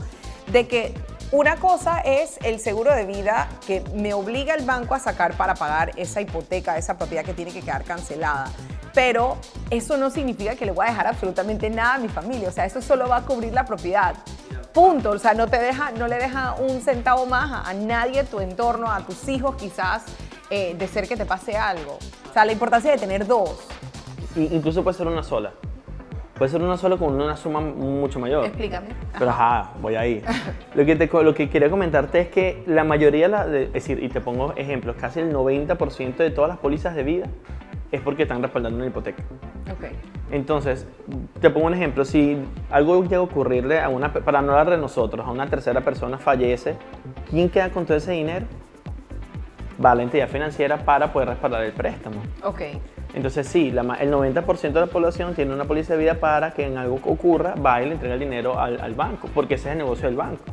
de 0.52 0.68
que 0.68 0.94
una 1.32 1.56
cosa 1.56 2.00
es 2.02 2.38
el 2.44 2.60
seguro 2.60 2.94
de 2.94 3.06
vida 3.06 3.50
que 3.66 3.84
me 3.96 4.14
obliga 4.14 4.54
el 4.54 4.66
banco 4.66 4.94
a 4.94 5.00
sacar 5.00 5.36
para 5.36 5.56
pagar 5.56 5.92
esa 5.98 6.22
hipoteca, 6.22 6.78
esa 6.78 6.98
propiedad 6.98 7.26
que 7.26 7.34
tiene 7.34 7.52
que 7.52 7.62
quedar 7.62 7.84
cancelada. 7.84 8.52
Pero 8.94 9.38
eso 9.72 9.98
no 9.98 10.12
significa 10.12 10.56
que 10.56 10.66
le 10.66 10.72
voy 10.72 10.86
a 10.86 10.90
dejar 10.90 11.08
absolutamente 11.08 11.70
nada 11.72 11.96
a 11.96 11.98
mi 11.98 12.08
familia. 12.08 12.50
O 12.50 12.52
sea, 12.52 12.66
eso 12.66 12.82
solo 12.82 13.08
va 13.08 13.18
a 13.18 13.22
cubrir 13.26 13.52
la 13.52 13.66
propiedad. 13.66 14.16
Punto. 14.74 15.12
O 15.12 15.20
sea, 15.20 15.34
no, 15.34 15.48
te 15.48 15.60
deja, 15.60 15.92
no 15.92 16.08
le 16.08 16.16
deja 16.16 16.56
un 16.56 16.82
centavo 16.82 17.26
más 17.26 17.52
a, 17.52 17.70
a 17.70 17.74
nadie 17.74 18.24
tu 18.24 18.40
entorno, 18.40 18.90
a 18.92 19.02
tus 19.02 19.28
hijos 19.30 19.56
quizás, 19.56 20.06
eh, 20.50 20.76
de 20.78 20.88
ser 20.88 21.08
que 21.08 21.16
te 21.16 21.26
pase 21.26 21.56
algo. 21.56 21.98
O 22.30 22.34
sea, 22.34 22.46
la 22.46 22.52
importancia 22.52 22.92
de 22.92 22.98
tener 22.98 23.26
dos. 23.28 23.68
Incluso 24.36 24.84
puede 24.84 24.98
ser 24.98 25.08
una 25.08 25.22
sola. 25.24 25.52
Puede 26.36 26.50
ser 26.50 26.64
una 26.64 26.78
sola 26.78 26.98
con 26.98 27.14
una 27.14 27.38
suma 27.38 27.60
mucho 27.62 28.20
mayor. 28.20 28.46
Explícame. 28.46 28.88
Pero 29.18 29.30
ajá, 29.30 29.70
voy 29.80 29.96
ahí. 29.96 30.24
Lo 30.76 30.84
que, 30.84 30.96
te, 30.96 31.08
lo 31.24 31.34
que 31.36 31.48
quería 31.48 31.70
comentarte 31.70 32.22
es 32.22 32.30
que 32.30 32.64
la 32.66 32.84
mayoría, 32.84 33.28
la- 33.28 33.46
de- 33.46 33.66
es 33.66 33.74
decir, 33.74 34.04
y 34.04 34.10
te 34.10 34.20
pongo 34.20 34.54
ejemplos, 34.56 34.96
casi 35.00 35.20
el 35.20 35.32
90% 35.32 36.16
de 36.18 36.32
todas 36.32 36.50
las 36.50 36.58
pólizas 36.58 36.96
de 36.96 37.04
vida 37.04 37.28
es 37.94 38.02
porque 38.02 38.24
están 38.24 38.42
respaldando 38.42 38.78
una 38.78 38.88
hipoteca. 38.88 39.24
Ok. 39.72 39.86
Entonces, 40.32 40.88
te 41.40 41.52
pongo 41.52 41.68
un 41.68 41.76
ejemplo, 41.76 42.04
si 42.06 42.40
algo 42.72 43.04
llega 43.04 43.18
a 43.18 43.22
ocurrirle 43.22 43.80
a 43.80 43.88
una, 43.88 44.12
para 44.12 44.42
no 44.42 44.54
hablar 44.54 44.72
de 44.72 44.78
nosotros, 44.80 45.26
a 45.26 45.30
una 45.30 45.48
tercera 45.48 45.82
persona 45.82 46.18
fallece, 46.18 46.76
¿quién 47.30 47.50
queda 47.50 47.70
con 47.70 47.86
todo 47.86 47.96
ese 47.96 48.14
dinero? 48.14 48.48
Va 49.84 49.94
la 49.94 50.02
entidad 50.02 50.28
financiera 50.28 50.84
para 50.84 51.14
poder 51.14 51.30
respaldar 51.30 51.64
el 51.64 51.72
préstamo. 51.72 52.16
Ok. 52.44 52.62
Entonces 53.14 53.48
sí, 53.48 53.70
la 53.70 53.82
el 54.02 54.12
90% 54.12 54.72
de 54.72 54.80
la 54.80 54.88
población 54.88 55.36
tiene 55.36 55.54
una 55.54 55.66
póliza 55.66 55.94
de 55.94 56.00
vida 56.00 56.16
para 56.16 56.52
que 56.52 56.66
en 56.66 56.80
algo 56.80 56.96
ocurra, 57.06 57.54
va 57.54 57.80
y 57.84 57.86
le 57.86 57.92
entrega 57.94 58.16
el 58.16 58.20
dinero 58.20 58.60
al, 58.60 58.82
al 58.82 58.96
banco, 58.96 59.30
porque 59.36 59.54
ese 59.54 59.70
es 59.70 59.74
el 59.74 59.78
negocio 59.78 60.08
del 60.08 60.18
banco. 60.18 60.44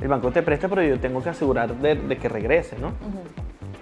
El 0.00 0.08
banco 0.08 0.30
te 0.30 0.42
presta, 0.42 0.66
pero 0.66 0.82
yo 0.82 0.98
tengo 0.98 1.22
que 1.22 1.28
asegurar 1.28 1.74
de, 1.74 1.94
de 1.94 2.16
que 2.16 2.30
regrese, 2.30 2.78
¿no? 2.78 2.92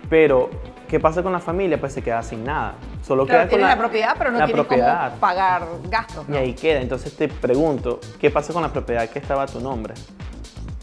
Pero, 0.08 0.50
¿qué 0.88 1.00
pasa 1.00 1.22
con 1.22 1.32
la 1.32 1.40
familia? 1.40 1.78
Pues 1.78 1.92
se 1.92 2.02
queda 2.02 2.22
sin 2.22 2.44
nada. 2.44 2.74
Solo 3.06 3.26
Claro, 3.26 3.40
queda 3.40 3.50
con 3.50 3.58
tienes 3.58 3.76
la, 3.76 3.78
propiedad, 3.78 4.14
pero 4.18 4.30
no 4.30 4.38
la 4.38 4.46
tienes 4.46 4.66
propiedad. 4.66 5.08
cómo 5.10 5.20
pagar 5.20 5.62
gastos. 5.88 6.24
Y 6.28 6.36
ahí 6.36 6.54
queda. 6.54 6.80
Entonces 6.80 7.16
te 7.16 7.28
pregunto, 7.28 8.00
¿qué 8.20 8.30
pasa 8.30 8.52
con 8.52 8.62
la 8.62 8.72
propiedad 8.72 9.08
que 9.08 9.18
estaba 9.18 9.42
a 9.42 9.46
tu 9.46 9.60
nombre? 9.60 9.94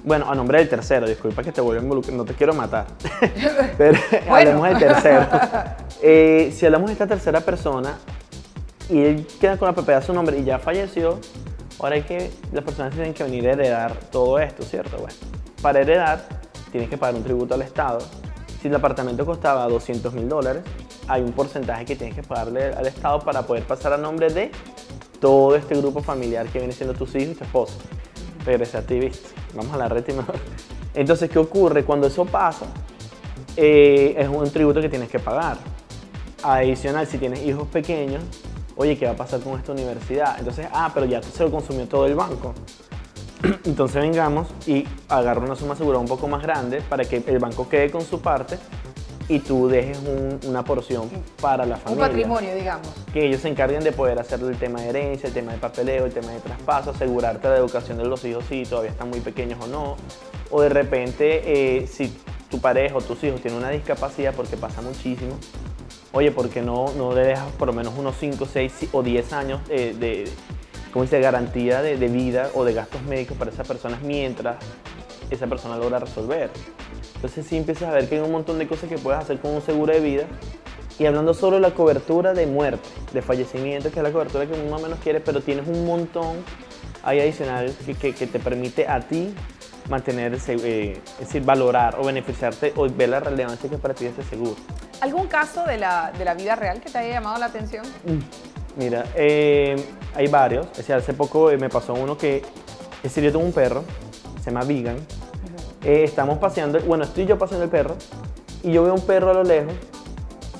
Bueno, 0.04 0.30
a 0.30 0.34
nombre 0.34 0.58
del 0.58 0.68
tercero, 0.68 1.08
disculpa 1.08 1.44
que 1.44 1.52
te 1.52 1.62
vuelva 1.62 1.82
a 1.82 1.84
involucrar, 1.84 2.16
no 2.16 2.26
te 2.26 2.34
quiero 2.34 2.54
matar. 2.54 2.88
Pero 3.78 4.00
hablemos 4.30 4.68
del 4.70 4.78
tercero. 4.78 5.28
Eh, 6.04 6.52
si 6.56 6.66
hablamos 6.66 6.88
de 6.88 6.94
esta 6.94 7.06
tercera 7.06 7.42
persona 7.42 7.96
y 8.90 9.04
él 9.04 9.28
queda 9.40 9.56
con 9.58 9.68
la 9.68 9.74
propiedad 9.74 10.02
a 10.02 10.04
su 10.04 10.14
nombre 10.14 10.40
y 10.40 10.44
ya 10.44 10.58
falleció, 10.58 11.20
ahora 11.80 11.94
hay 11.94 12.02
que, 12.02 12.32
las 12.52 12.64
personas 12.64 12.92
tienen 12.96 13.14
que 13.14 13.24
venir 13.24 13.48
a 13.48 13.52
heredar 13.52 13.94
todo 14.12 14.40
esto, 14.40 14.64
¿cierto? 14.64 14.98
Bueno, 14.98 15.14
para 15.62 15.82
heredar 15.82 16.26
tienes 16.72 16.90
que 16.90 16.98
pagar 16.98 17.14
un 17.14 17.24
tributo 17.24 17.54
al 17.54 17.62
Estado. 17.62 18.00
Si 18.62 18.68
el 18.68 18.76
apartamento 18.76 19.26
costaba 19.26 19.68
200 19.68 20.14
mil 20.14 20.30
dólares, 20.30 20.62
hay 21.08 21.24
un 21.24 21.32
porcentaje 21.32 21.84
que 21.84 21.96
tienes 21.96 22.16
que 22.16 22.22
pagarle 22.22 22.66
al 22.66 22.86
Estado 22.86 23.20
para 23.20 23.42
poder 23.42 23.64
pasar 23.64 23.94
a 23.94 23.98
nombre 23.98 24.32
de 24.32 24.52
todo 25.20 25.56
este 25.56 25.76
grupo 25.76 26.04
familiar 26.04 26.48
que 26.48 26.60
viene 26.60 26.72
siendo 26.72 26.94
tus 26.94 27.16
hijos 27.16 27.30
y 27.30 27.36
tu 27.36 27.44
esposa. 27.44 27.74
Regresé 28.46 28.78
a 28.78 28.86
ti, 28.86 29.00
¿viste? 29.00 29.30
Vamos 29.56 29.74
a 29.74 29.78
la 29.78 29.90
red 29.90 30.08
y 30.08 30.14
mejor. 30.14 30.36
Entonces, 30.94 31.28
¿qué 31.32 31.40
ocurre? 31.40 31.84
Cuando 31.84 32.06
eso 32.06 32.24
pasa, 32.26 32.68
eh, 33.58 34.14
es 34.16 34.28
un 34.28 34.48
tributo 34.52 34.80
que 34.80 34.90
tienes 34.90 35.10
que 35.10 35.18
pagar. 35.18 35.58
Adicional, 36.44 37.08
si 37.08 37.18
tienes 37.18 37.44
hijos 37.44 37.68
pequeños, 37.68 38.22
oye, 38.76 38.96
¿qué 38.96 39.08
va 39.08 39.14
a 39.14 39.16
pasar 39.16 39.40
con 39.40 39.58
esta 39.58 39.72
universidad? 39.72 40.38
Entonces, 40.38 40.68
ah, 40.72 40.92
pero 40.94 41.08
ya 41.08 41.24
se 41.24 41.44
lo 41.44 41.50
consumió 41.50 41.88
todo 41.88 42.06
el 42.06 42.14
banco. 42.14 42.54
Entonces 43.66 44.02
vengamos 44.02 44.48
y 44.68 44.86
agarra 45.10 45.42
una 45.42 45.56
suma 45.56 45.74
asegurada 45.74 46.02
un 46.02 46.08
poco 46.08 46.28
más 46.28 46.42
grande 46.44 46.82
para 46.82 47.06
que 47.06 47.24
el 47.26 47.40
banco 47.40 47.68
quede 47.70 47.90
con 47.92 48.02
su 48.02 48.22
parte 48.22 48.58
y 49.28 49.40
tú 49.40 49.68
dejes 49.68 50.00
un- 50.00 50.40
una 50.50 50.64
porción 50.64 51.10
para 51.42 51.66
la 51.66 51.76
Un 51.76 51.82
familia 51.82 52.08
patrimonio, 52.08 52.56
digamos. 52.56 52.88
que 53.14 53.26
ellos 53.28 53.42
se 53.42 53.48
encarguen 53.48 53.84
de 53.84 53.92
poder 53.92 54.20
hacer 54.20 54.40
el 54.42 54.58
tema 54.58 54.82
de 54.82 54.90
herencia, 54.90 55.28
el 55.28 55.34
tema 55.34 55.54
de 55.54 55.58
papeleo, 55.58 56.06
el 56.06 56.12
tema 56.14 56.32
de 56.32 56.40
traspaso, 56.40 56.92
asegurarte 56.92 57.48
la 57.48 57.56
educación 57.58 57.98
de 57.98 58.06
los 58.06 58.24
hijos 58.26 58.44
si 58.50 58.64
todavía 58.64 58.92
están 58.92 59.10
muy 59.10 59.22
pequeños 59.22 59.60
o 59.64 59.68
no. 59.68 59.96
O 60.50 60.62
de 60.62 60.70
repente, 60.70 61.78
eh, 61.80 61.88
si 61.88 62.14
tu 62.50 62.60
pareja 62.60 62.96
o 62.98 63.02
tus 63.02 63.24
hijos 63.24 63.40
tienen 63.42 63.58
una 63.60 63.70
discapacidad, 63.70 64.34
porque 64.36 64.58
pasa 64.58 64.82
muchísimo, 64.82 65.38
oye, 66.12 66.32
¿por 66.32 66.50
qué 66.50 66.62
no, 66.62 66.92
no 66.98 67.14
le 67.14 67.22
dejas 67.22 67.50
por 67.58 67.68
lo 67.68 67.74
menos 67.74 67.94
unos 67.98 68.16
5, 68.20 68.46
6 68.52 68.90
o 68.92 69.02
10 69.02 69.32
años 69.32 69.62
eh, 69.70 69.96
de, 69.98 70.26
¿cómo 70.92 71.04
dice?, 71.04 71.20
garantía 71.20 71.82
de, 71.82 71.98
de 71.98 72.08
vida 72.08 72.50
o 72.54 72.64
de 72.64 72.74
gastos 72.74 73.02
médicos 73.04 73.38
para 73.38 73.52
esas 73.52 73.68
personas 73.68 74.02
mientras 74.02 74.58
esa 75.30 75.48
persona 75.48 75.78
logra 75.78 76.00
resolver? 76.00 76.50
Entonces 77.16 77.46
sí 77.48 77.58
empiezas 77.58 77.90
a 77.90 77.92
ver 77.92 78.08
que 78.10 78.16
hay 78.16 78.22
un 78.22 78.32
montón 78.32 78.58
de 78.60 78.68
cosas 78.68 78.90
que 78.90 78.98
puedes 78.98 79.20
hacer 79.22 79.40
con 79.40 79.52
un 79.52 79.62
seguro 79.62 79.94
de 79.94 80.00
vida. 80.00 80.24
Y 81.00 81.06
hablando 81.06 81.34
solo 81.34 81.56
de 81.56 81.62
la 81.62 81.72
cobertura 81.72 82.34
de 82.34 82.46
muerte, 82.46 82.88
de 83.14 83.22
fallecimiento, 83.22 83.90
que 83.92 84.00
es 84.00 84.04
la 84.04 84.12
cobertura 84.12 84.46
que 84.46 84.54
uno 84.54 84.70
más 84.70 84.82
o 84.82 84.84
menos 84.84 85.00
quiere, 85.00 85.20
pero 85.20 85.42
tienes 85.42 85.68
un 85.68 85.86
montón 85.86 86.38
ahí 87.04 87.20
adicional 87.20 87.74
que, 87.86 87.96
que- 87.96 88.14
que 88.14 88.28
te 88.28 88.40
permite 88.40 88.88
a 88.88 89.00
ti 89.00 89.34
mantener, 89.90 90.34
ese, 90.36 90.54
eh, 90.64 91.02
es 91.14 91.20
decir, 91.28 91.44
valorar 91.44 91.96
o 92.00 92.04
beneficiarte 92.06 92.74
o 92.76 92.88
ver 92.88 93.10
la 93.10 93.20
relevancia 93.20 93.68
que 93.70 93.78
para 93.78 93.94
ti 93.96 94.06
es 94.06 94.14
ese 94.18 94.30
seguro. 94.30 94.56
¿Algún 95.02 95.26
caso 95.28 95.64
de 95.66 95.78
la, 95.78 96.12
de 96.16 96.24
la 96.24 96.36
vida 96.36 96.56
real 96.56 96.80
que 96.82 96.90
te 96.90 96.98
haya 97.00 97.14
llamado 97.14 97.40
la 97.40 97.48
atención? 97.48 97.84
Mira, 98.78 99.06
eh, 99.16 99.76
hay 100.16 100.28
varios. 100.28 100.68
Es 100.72 100.78
decir, 100.78 100.96
hace 100.96 101.14
poco 101.14 101.52
eh, 101.52 101.58
me 101.58 101.70
pasó 101.70 101.94
uno 101.94 102.18
que, 102.18 102.38
es 102.38 103.04
decir, 103.04 103.24
yo 103.24 103.32
tengo 103.32 103.46
un 103.46 103.54
perro, 103.54 103.84
se 104.44 104.52
llama 104.52 104.66
Vegan. 104.66 104.98
Eh, 105.84 106.04
estamos 106.04 106.38
paseando, 106.38 106.80
bueno, 106.82 107.04
estoy 107.04 107.26
yo 107.26 107.38
paseando 107.38 107.64
el 107.66 107.70
perro 107.72 107.96
y 108.64 108.72
yo 108.72 108.84
veo 108.84 108.94
un 108.94 109.02
perro 109.02 109.32
a 109.32 109.34
lo 109.34 109.44
lejos 109.44 109.74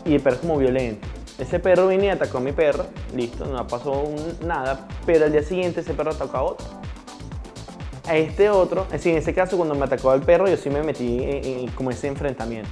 y 0.04 0.16
el 0.16 0.22
perro 0.22 0.36
es 0.36 0.42
como 0.42 0.58
violento. 0.58 1.08
Ese 1.38 1.60
perro 1.60 1.88
vino 1.88 2.04
y 2.04 2.10
atacó 2.10 2.40
a 2.40 2.42
mi 2.42 2.52
perro, 2.52 2.86
listo, 3.16 3.46
no 3.46 3.66
pasó 3.68 3.92
un- 3.92 4.48
nada, 4.48 4.88
pero 5.06 5.26
al 5.26 5.32
día 5.32 5.44
siguiente 5.44 5.82
ese 5.82 5.94
perro 5.94 6.12
atacó 6.12 6.38
a 6.38 6.44
otro. 6.44 6.66
A 8.08 8.18
este 8.18 8.50
otro, 8.50 8.84
es 8.86 8.94
decir, 8.94 9.12
en 9.14 9.20
ese 9.20 9.34
caso 9.34 9.58
cuando 9.58 9.76
me 9.76 9.86
atacó 9.86 10.10
al 10.12 10.22
perro 10.22 10.48
yo 10.48 10.58
sí 10.58 10.70
me 10.70 10.82
metí 10.84 11.20
en, 11.24 11.46
en 11.46 11.68
como 11.72 11.92
ese 11.92 12.08
enfrentamiento. 12.08 12.70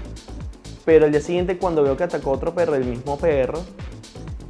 Pero 0.86 1.05
al 1.05 1.12
día 1.12 1.22
siguiente 1.22 1.58
cuando 1.58 1.84
veo 1.84 1.96
que 1.96 2.03
atacó 2.03 2.31
a 2.31 2.34
otro 2.34 2.53
perro, 2.53 2.74
el 2.75 2.84
mismo 2.86 3.17
perro, 3.17 3.60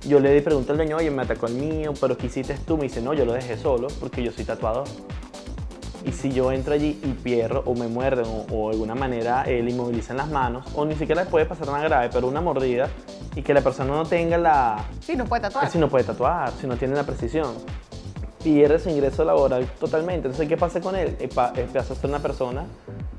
yo 0.09 0.19
le 0.19 0.41
pregunto 0.41 0.71
al 0.73 0.77
dueño, 0.77 0.97
oye, 0.97 1.09
me 1.11 1.21
atacó 1.21 1.45
el 1.45 1.53
mío, 1.53 1.93
pero 2.01 2.17
¿qué 2.17 2.25
hiciste 2.27 2.55
tú? 2.67 2.75
Me 2.77 2.83
dice, 2.83 3.01
no, 3.01 3.13
yo 3.13 3.23
lo 3.25 3.33
dejé 3.33 3.55
solo 3.57 3.87
porque 3.99 4.21
yo 4.23 4.31
soy 4.31 4.43
tatuador. 4.43 4.85
Y 6.05 6.11
si 6.11 6.31
yo 6.31 6.51
entro 6.51 6.73
allí 6.73 6.99
y 7.03 7.07
pierdo 7.13 7.61
o 7.65 7.75
me 7.75 7.87
muerden 7.87 8.25
o, 8.25 8.45
o 8.53 8.67
de 8.69 8.73
alguna 8.73 8.95
manera 8.95 9.43
eh, 9.45 9.61
le 9.61 9.71
inmovilizan 9.71 10.17
las 10.17 10.29
manos, 10.29 10.65
o 10.75 10.85
ni 10.85 10.95
siquiera 10.95 11.23
le 11.23 11.29
puede 11.29 11.45
pasar 11.45 11.67
nada 11.67 11.83
grave, 11.83 12.09
pero 12.11 12.27
una 12.27 12.41
mordida 12.41 12.89
y 13.35 13.41
que 13.41 13.53
la 13.53 13.61
persona 13.61 13.93
no 13.93 14.05
tenga 14.05 14.37
la... 14.37 14.85
Sí, 15.01 15.15
no 15.15 15.25
puede 15.25 15.41
tatuar. 15.43 15.69
Si 15.69 15.77
no 15.77 15.87
puede 15.89 16.05
tatuar, 16.05 16.51
si 16.53 16.67
no 16.67 16.75
tiene 16.77 16.95
la 16.95 17.03
precisión. 17.03 17.53
Pierde 18.43 18.79
su 18.79 18.89
ingreso 18.89 19.25
laboral 19.25 19.65
totalmente. 19.79 20.27
Entonces, 20.27 20.47
¿qué 20.47 20.55
pasa 20.57 20.79
con 20.79 20.95
él? 20.95 21.15
Eh, 21.19 21.27
pa- 21.33 21.51
eh, 21.55 21.67
a 21.77 21.83
ser 21.83 22.09
una 22.09 22.19
persona 22.19 22.63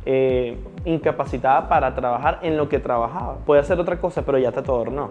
eh, 0.07 0.59
incapacitada 0.87 1.69
para 1.69 1.95
trabajar 1.95 2.41
en 2.43 2.57
lo 2.57 2.69
que 2.71 2.79
trabajaba. 2.79 3.37
Puede 3.45 3.61
hacer 3.61 3.79
otra 3.79 4.01
cosa, 4.01 4.23
pero 4.23 4.39
ya 4.39 4.51
tatuador 4.51 4.91
no. 4.91 5.11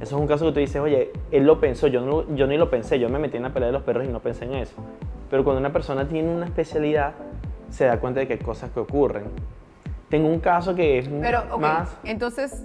Eso 0.00 0.14
es 0.16 0.20
un 0.22 0.26
caso 0.28 0.46
que 0.46 0.52
tú 0.52 0.60
dices, 0.60 0.80
oye, 0.80 1.12
él 1.32 1.44
lo 1.44 1.58
pensó, 1.60 1.86
yo, 1.88 2.00
no, 2.00 2.24
yo 2.34 2.46
ni 2.46 2.56
lo 2.56 2.70
pensé, 2.70 2.98
yo 3.00 3.08
me 3.08 3.18
metí 3.18 3.36
en 3.36 3.42
la 3.42 3.50
pelea 3.50 3.66
de 3.68 3.72
los 3.72 3.82
perros 3.82 4.06
y 4.06 4.08
no 4.08 4.20
pensé 4.20 4.44
en 4.44 4.54
eso. 4.54 4.74
Pero 5.30 5.42
cuando 5.44 5.60
una 5.60 5.72
persona 5.72 6.06
tiene 6.06 6.30
una 6.30 6.46
especialidad, 6.46 7.12
se 7.70 7.84
da 7.86 7.98
cuenta 7.98 8.20
de 8.20 8.26
que 8.28 8.34
hay 8.34 8.38
cosas 8.38 8.70
que 8.70 8.80
ocurren. 8.80 9.24
Tengo 10.08 10.28
un 10.28 10.38
caso 10.40 10.74
que 10.74 10.98
es 11.00 11.08
Pero, 11.08 11.42
ok, 11.50 11.60
más... 11.60 11.96
entonces 12.04 12.64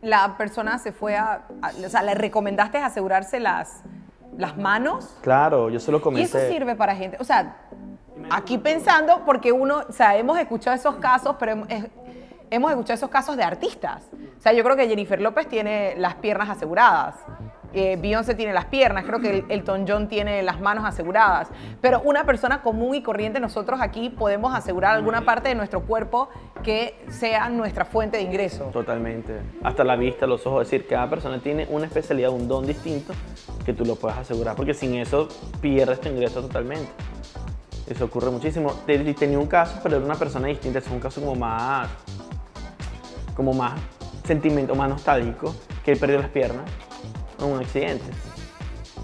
la 0.00 0.36
persona 0.38 0.78
se 0.78 0.92
fue 0.92 1.16
a, 1.16 1.44
a- 1.60 1.70
O 1.84 1.88
sea, 1.88 2.02
le 2.02 2.14
recomendaste 2.14 2.78
asegurarse 2.78 3.40
las, 3.40 3.82
las 4.38 4.56
manos. 4.56 5.16
Claro, 5.22 5.70
yo 5.70 5.80
se 5.80 5.90
lo 5.90 5.98
Y 5.98 6.00
comenté. 6.02 6.38
eso 6.38 6.52
sirve 6.52 6.74
para 6.76 6.94
gente. 6.94 7.16
O 7.20 7.24
sea, 7.24 7.56
aquí 8.30 8.58
pensando, 8.58 9.22
porque 9.26 9.50
uno, 9.52 9.82
o 9.88 9.92
sea, 9.92 10.16
hemos 10.16 10.38
escuchado 10.38 10.76
esos 10.76 10.94
casos, 10.96 11.36
pero 11.38 11.64
es- 11.68 11.86
hemos 12.54 12.70
escuchado 12.70 12.94
esos 12.94 13.10
casos 13.10 13.36
de 13.36 13.42
artistas. 13.42 14.08
O 14.38 14.40
sea, 14.40 14.52
yo 14.52 14.62
creo 14.64 14.76
que 14.76 14.86
Jennifer 14.88 15.20
López 15.20 15.48
tiene 15.48 15.94
las 15.96 16.14
piernas 16.16 16.48
aseguradas. 16.50 17.16
Eh, 17.76 17.98
Beyoncé 18.00 18.36
tiene 18.36 18.52
las 18.52 18.66
piernas, 18.66 19.04
creo 19.04 19.18
que 19.20 19.38
el- 19.38 19.44
Elton 19.48 19.84
John 19.88 20.06
tiene 20.08 20.44
las 20.44 20.60
manos 20.60 20.84
aseguradas. 20.84 21.48
Pero 21.80 22.00
una 22.02 22.24
persona 22.24 22.62
común 22.62 22.94
y 22.94 23.02
corriente, 23.02 23.40
nosotros 23.40 23.80
aquí 23.82 24.10
podemos 24.10 24.54
asegurar 24.54 24.94
alguna 24.94 25.22
parte 25.24 25.48
de 25.48 25.56
nuestro 25.56 25.82
cuerpo 25.82 26.28
que 26.62 27.04
sea 27.08 27.48
nuestra 27.48 27.84
fuente 27.84 28.18
de 28.18 28.22
ingreso. 28.22 28.66
Totalmente. 28.66 29.40
Hasta 29.64 29.82
la 29.82 29.96
vista, 29.96 30.24
los 30.24 30.46
ojos. 30.46 30.62
Es 30.62 30.70
decir, 30.70 30.86
cada 30.86 31.10
persona 31.10 31.40
tiene 31.40 31.66
una 31.68 31.86
especialidad, 31.86 32.30
un 32.30 32.46
don 32.46 32.64
distinto 32.64 33.12
que 33.66 33.72
tú 33.72 33.84
lo 33.84 33.96
puedes 33.96 34.18
asegurar, 34.18 34.54
porque 34.54 34.72
sin 34.72 34.94
eso 34.94 35.26
pierdes 35.60 36.00
tu 36.00 36.08
ingreso 36.08 36.42
totalmente. 36.42 36.92
Eso 37.88 38.04
ocurre 38.04 38.30
muchísimo. 38.30 38.72
Te- 38.86 38.98
Tenía 39.14 39.38
un 39.38 39.46
caso, 39.46 39.80
pero 39.82 39.96
era 39.96 40.04
una 40.04 40.14
persona 40.14 40.46
distinta. 40.48 40.78
Es 40.78 40.86
un 40.88 41.00
caso 41.00 41.20
como 41.20 41.34
más, 41.34 41.88
como 43.34 43.52
más 43.52 43.80
sentimiento, 44.24 44.74
más 44.74 44.88
nostálgico, 44.88 45.54
que 45.84 45.92
él 45.92 45.98
perdió 45.98 46.18
las 46.18 46.30
piernas 46.30 46.64
en 47.38 47.46
un 47.46 47.58
accidente. 47.60 48.04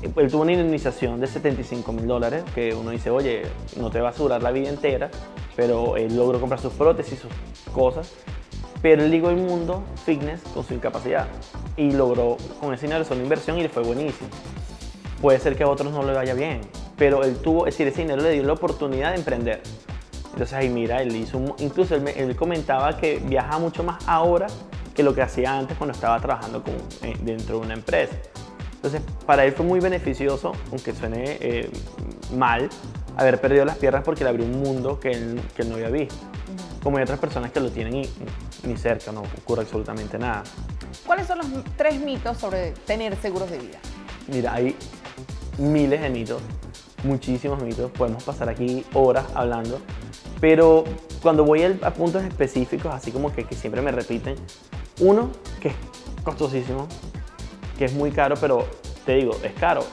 Él 0.02 0.30
tuvo 0.30 0.42
una 0.42 0.52
indemnización 0.52 1.20
de 1.20 1.26
75 1.26 1.92
mil 1.92 2.06
dólares, 2.06 2.42
que 2.54 2.74
uno 2.74 2.90
dice, 2.90 3.10
oye, 3.10 3.42
no 3.76 3.90
te 3.90 4.00
va 4.00 4.08
a 4.08 4.10
asegurar 4.12 4.42
la 4.42 4.50
vida 4.50 4.70
entera, 4.70 5.10
pero 5.56 5.96
él 5.96 6.16
logró 6.16 6.40
comprar 6.40 6.58
sus 6.58 6.72
prótesis, 6.72 7.18
sus 7.18 7.30
cosas, 7.74 8.10
pero 8.80 9.04
él 9.04 9.10
ligó 9.10 9.28
el 9.28 9.36
mundo 9.36 9.82
fitness 10.06 10.40
con 10.54 10.64
su 10.64 10.72
incapacidad 10.72 11.26
y 11.76 11.90
logró 11.90 12.38
con 12.60 12.72
ese 12.72 12.86
dinero 12.86 13.04
una 13.10 13.22
inversión 13.22 13.58
y 13.58 13.62
le 13.62 13.68
fue 13.68 13.82
buenísimo. 13.82 14.30
Puede 15.20 15.38
ser 15.38 15.54
que 15.54 15.64
a 15.64 15.68
otros 15.68 15.92
no 15.92 16.02
le 16.02 16.14
vaya 16.14 16.32
bien, 16.32 16.62
pero 16.96 17.22
él 17.22 17.36
tuvo, 17.36 17.66
es 17.66 17.74
decir, 17.74 17.88
ese 17.88 18.02
dinero 18.02 18.22
le 18.22 18.30
dio 18.30 18.42
la 18.42 18.54
oportunidad 18.54 19.10
de 19.10 19.16
emprender. 19.16 19.62
Entonces 20.32 20.52
ahí 20.54 20.68
mira, 20.68 21.02
él 21.02 21.14
hizo, 21.16 21.38
un- 21.38 21.54
incluso 21.58 21.94
él, 21.94 22.06
él 22.08 22.36
comentaba 22.36 22.96
que 22.96 23.18
viaja 23.18 23.58
mucho 23.58 23.82
más 23.82 24.02
ahora 24.06 24.46
que 24.94 25.02
lo 25.02 25.14
que 25.14 25.22
hacía 25.22 25.58
antes 25.58 25.76
cuando 25.76 25.92
estaba 25.92 26.18
trabajando 26.20 26.62
con- 26.62 26.74
eh, 27.02 27.16
dentro 27.22 27.58
de 27.58 27.64
una 27.66 27.74
empresa. 27.74 28.14
Entonces 28.74 29.02
para 29.26 29.44
él 29.44 29.52
fue 29.52 29.66
muy 29.66 29.80
beneficioso, 29.80 30.52
aunque 30.70 30.94
suene 30.94 31.36
eh, 31.40 31.70
mal, 32.36 32.68
haber 33.16 33.40
perdido 33.40 33.64
las 33.64 33.76
piernas 33.76 34.02
porque 34.04 34.24
le 34.24 34.30
abrió 34.30 34.46
un 34.46 34.60
mundo 34.62 34.98
que 35.00 35.10
él, 35.10 35.40
que 35.54 35.62
él 35.62 35.68
no 35.68 35.74
había 35.74 35.90
visto. 35.90 36.14
Como 36.82 36.96
hay 36.96 37.02
otras 37.02 37.18
personas 37.18 37.50
que 37.52 37.60
lo 37.60 37.70
tienen 37.70 37.96
y 37.96 38.08
ni 38.62 38.76
cerca, 38.76 39.12
no 39.12 39.20
ocurre 39.42 39.62
absolutamente 39.62 40.18
nada. 40.18 40.44
¿Cuáles 41.06 41.26
son 41.26 41.38
los 41.38 41.46
tres 41.76 42.00
mitos 42.00 42.38
sobre 42.38 42.70
tener 42.86 43.14
seguros 43.20 43.50
de 43.50 43.58
vida? 43.58 43.78
Mira, 44.28 44.54
hay 44.54 44.74
miles 45.58 46.00
de 46.00 46.08
mitos, 46.08 46.40
muchísimos 47.04 47.62
mitos, 47.62 47.90
podemos 47.90 48.22
pasar 48.24 48.48
aquí 48.48 48.84
horas 48.94 49.26
hablando, 49.34 49.78
pero 50.40 50.84
cuando 51.22 51.44
voy 51.44 51.62
a 51.62 51.94
puntos 51.94 52.24
específicos, 52.24 52.92
así 52.92 53.12
como 53.12 53.32
que, 53.32 53.44
que 53.44 53.54
siempre 53.54 53.82
me 53.82 53.92
repiten, 53.92 54.36
uno 55.00 55.30
que 55.60 55.68
es 55.68 55.74
costosísimo, 56.24 56.88
que 57.78 57.84
es 57.84 57.92
muy 57.92 58.10
caro, 58.10 58.36
pero 58.40 58.66
te 59.04 59.14
digo, 59.14 59.36
es 59.42 59.52
caro. 59.54 59.84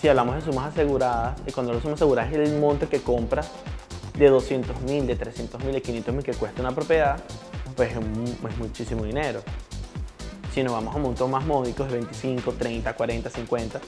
Si 0.00 0.08
hablamos 0.08 0.36
de 0.36 0.42
sumas 0.42 0.72
aseguradas, 0.72 1.40
y 1.46 1.52
cuando 1.52 1.72
las 1.72 1.82
sumas 1.82 1.96
aseguradas 1.96 2.32
es 2.32 2.38
el 2.38 2.58
monte 2.60 2.86
que 2.86 3.00
compras 3.00 3.50
de 4.16 4.28
200 4.28 4.82
mil, 4.82 5.06
de 5.06 5.16
300 5.16 5.62
mil, 5.64 5.72
de 5.72 5.82
500 5.82 6.14
mil 6.14 6.24
que 6.24 6.34
cuesta 6.34 6.60
una 6.60 6.72
propiedad, 6.72 7.18
pues 7.74 7.90
es 7.92 8.58
muchísimo 8.58 9.04
dinero. 9.04 9.42
Si 10.52 10.62
nos 10.62 10.72
vamos 10.72 10.94
a 10.94 10.98
montos 10.98 11.28
más 11.28 11.44
módicos 11.44 11.88
de 11.88 11.94
25, 11.94 12.52
30, 12.52 12.94
40, 12.94 13.30
50, 13.30 13.80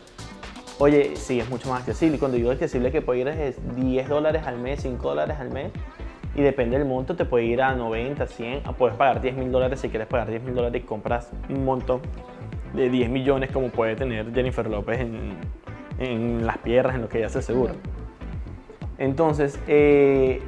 oye, 0.78 1.16
sí, 1.16 1.40
es 1.40 1.49
mucho 1.49 1.68
más 1.68 1.80
accesible. 1.80 2.16
Y 2.16 2.18
cuando 2.18 2.37
digo 2.37 2.50
accesible, 2.50 2.90
que 2.90 3.02
puede 3.02 3.20
ir 3.20 3.28
es 3.28 3.56
10 3.76 4.08
dólares 4.08 4.47
al 4.47 4.58
mes, 4.58 4.80
5 4.82 5.08
dólares 5.08 5.37
al 5.38 5.50
mes. 5.50 5.70
Y 6.35 6.42
depende 6.42 6.78
del 6.78 6.87
monto, 6.87 7.16
te 7.16 7.25
puede 7.25 7.47
ir 7.47 7.62
a 7.62 7.75
90, 7.75 8.26
100. 8.26 8.62
ah, 8.64 8.73
Puedes 8.73 8.97
pagar 8.97 9.20
10 9.20 9.37
mil 9.37 9.50
dólares 9.50 9.80
si 9.80 9.88
quieres 9.88 10.06
pagar 10.06 10.28
10 10.28 10.42
mil 10.42 10.54
dólares 10.54 10.82
y 10.82 10.87
compras 10.87 11.32
un 11.49 11.64
monto 11.64 12.00
de 12.75 12.90
10 12.90 13.11
millones 13.11 13.50
como 13.50 13.68
puede 13.68 13.97
tener 13.97 14.32
Jennifer 14.32 14.68
López 14.68 15.00
en, 15.00 15.37
en 15.99 16.47
las 16.47 16.58
piernas, 16.58 16.94
en 16.97 17.02
lo 17.02 17.08
que 17.08 17.18
ella 17.18 17.28
se 17.28 17.38
asegura. 17.38 17.73
Entonces, 18.99 19.58
eh, 19.66 20.42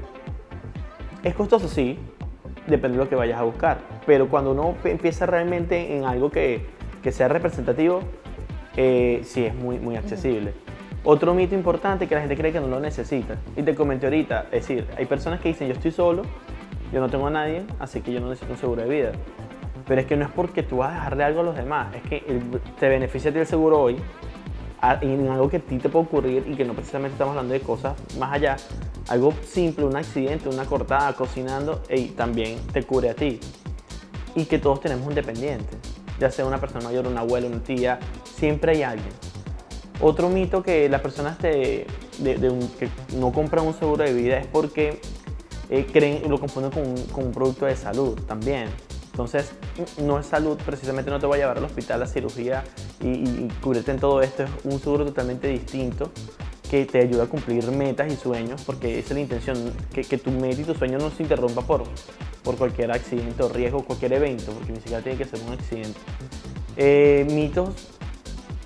es 1.22 1.34
costoso, 1.34 1.66
sí, 1.66 1.98
depende 2.66 2.98
de 2.98 3.04
lo 3.04 3.08
que 3.08 3.16
vayas 3.16 3.38
a 3.38 3.42
buscar. 3.42 3.78
Pero 4.06 4.28
cuando 4.28 4.52
uno 4.52 4.74
empieza 4.84 5.26
realmente 5.26 5.96
en 5.96 6.04
algo 6.04 6.30
que, 6.30 6.66
que 7.02 7.10
sea 7.10 7.28
representativo, 7.28 8.00
eh, 8.82 9.20
sí 9.24 9.44
es 9.44 9.54
muy, 9.54 9.78
muy 9.78 9.96
accesible. 9.96 10.54
Otro 11.04 11.34
mito 11.34 11.54
importante 11.54 12.08
que 12.08 12.14
la 12.14 12.22
gente 12.22 12.34
cree 12.34 12.50
que 12.50 12.60
no 12.60 12.66
lo 12.66 12.80
necesita. 12.80 13.36
Y 13.54 13.62
te 13.62 13.74
comenté 13.74 14.06
ahorita, 14.06 14.46
es 14.52 14.66
decir, 14.66 14.86
hay 14.96 15.04
personas 15.04 15.40
que 15.40 15.50
dicen 15.50 15.68
yo 15.68 15.74
estoy 15.74 15.90
solo, 15.90 16.22
yo 16.90 16.98
no 17.00 17.10
tengo 17.10 17.26
a 17.26 17.30
nadie, 17.30 17.62
así 17.78 18.00
que 18.00 18.10
yo 18.10 18.20
no 18.20 18.30
necesito 18.30 18.54
un 18.54 18.58
seguro 18.58 18.82
de 18.82 18.88
vida. 18.88 19.12
Pero 19.86 20.00
es 20.00 20.06
que 20.06 20.16
no 20.16 20.24
es 20.24 20.30
porque 20.30 20.62
tú 20.62 20.78
vas 20.78 20.92
a 20.92 20.94
dejarle 20.94 21.24
algo 21.24 21.40
a 21.40 21.42
los 21.42 21.56
demás, 21.56 21.94
es 21.94 22.02
que 22.08 22.40
te 22.78 22.88
beneficia 22.88 23.30
a 23.30 23.34
ti 23.34 23.40
el 23.40 23.46
seguro 23.46 23.80
hoy, 23.80 23.96
en 25.02 25.28
algo 25.28 25.50
que 25.50 25.58
a 25.58 25.60
ti 25.60 25.76
te 25.76 25.90
puede 25.90 26.06
ocurrir 26.06 26.44
y 26.46 26.54
que 26.54 26.64
no 26.64 26.72
precisamente 26.72 27.12
estamos 27.12 27.32
hablando 27.32 27.52
de 27.52 27.60
cosas 27.60 27.94
más 28.18 28.32
allá, 28.32 28.56
algo 29.08 29.34
simple, 29.44 29.84
un 29.84 29.96
accidente, 29.96 30.48
una 30.48 30.64
cortada, 30.64 31.12
cocinando, 31.12 31.82
y 31.90 32.06
también 32.06 32.58
te 32.72 32.82
cubre 32.82 33.10
a 33.10 33.14
ti. 33.14 33.40
Y 34.34 34.46
que 34.46 34.58
todos 34.58 34.80
tenemos 34.80 35.06
un 35.06 35.14
dependiente, 35.14 35.76
ya 36.20 36.30
sea 36.30 36.44
una 36.46 36.60
persona 36.60 36.84
mayor, 36.84 37.06
una 37.08 37.20
abuela, 37.22 37.48
una 37.48 37.62
tía, 37.62 37.98
siempre 38.36 38.72
hay 38.72 38.82
alguien. 38.84 39.12
Otro 40.00 40.28
mito 40.28 40.62
que 40.62 40.88
las 40.88 41.00
personas 41.00 41.38
de- 41.38 41.86
un- 42.50 42.68
que 42.78 42.88
no 43.16 43.32
compran 43.32 43.66
un 43.66 43.74
seguro 43.74 44.04
de 44.04 44.12
vida 44.12 44.38
es 44.38 44.46
porque 44.46 45.00
eh, 45.72 45.86
creen, 45.92 46.28
lo 46.28 46.38
confunden 46.40 46.70
con 46.72 46.82
un, 46.82 47.26
un 47.26 47.32
producto 47.32 47.64
de 47.66 47.76
salud 47.76 48.18
también. 48.26 48.68
Entonces, 49.12 49.52
no 50.02 50.18
es 50.18 50.26
salud, 50.26 50.58
precisamente 50.64 51.10
no 51.10 51.18
te 51.20 51.26
va 51.26 51.34
a 51.34 51.38
llevar 51.38 51.58
al 51.58 51.64
hospital 51.64 52.02
a 52.02 52.06
cirugía 52.06 52.64
y, 53.00 53.08
y 53.08 53.48
cubrirte 53.62 53.90
en 53.90 53.98
todo 53.98 54.20
esto. 54.22 54.44
Es 54.44 54.50
un 54.64 54.80
seguro 54.80 55.04
totalmente 55.04 55.48
distinto 55.48 56.10
que 56.70 56.86
te 56.86 57.00
ayuda 57.00 57.24
a 57.24 57.26
cumplir 57.26 57.68
metas 57.72 58.12
y 58.12 58.16
sueños, 58.16 58.62
porque 58.64 59.00
esa 59.00 59.08
es 59.08 59.14
la 59.14 59.20
intención, 59.20 59.72
que, 59.92 60.04
tu 60.18 60.30
meta 60.30 60.60
y 60.60 60.64
tu 60.64 60.74
sueño 60.74 60.98
no 60.98 61.10
se 61.10 61.24
interrumpa 61.24 61.62
por, 61.62 61.82
por 62.44 62.56
cualquier 62.56 62.92
accidente 62.92 63.42
o 63.42 63.48
riesgo, 63.48 63.84
cualquier 63.84 64.12
evento, 64.12 64.52
porque 64.52 64.70
ni 64.70 64.78
siquiera 64.78 65.02
tiene 65.02 65.18
que 65.18 65.24
ser 65.24 65.40
un 65.44 65.52
accidente. 65.52 65.98
Eh, 66.76 67.26
mitos, 67.28 67.70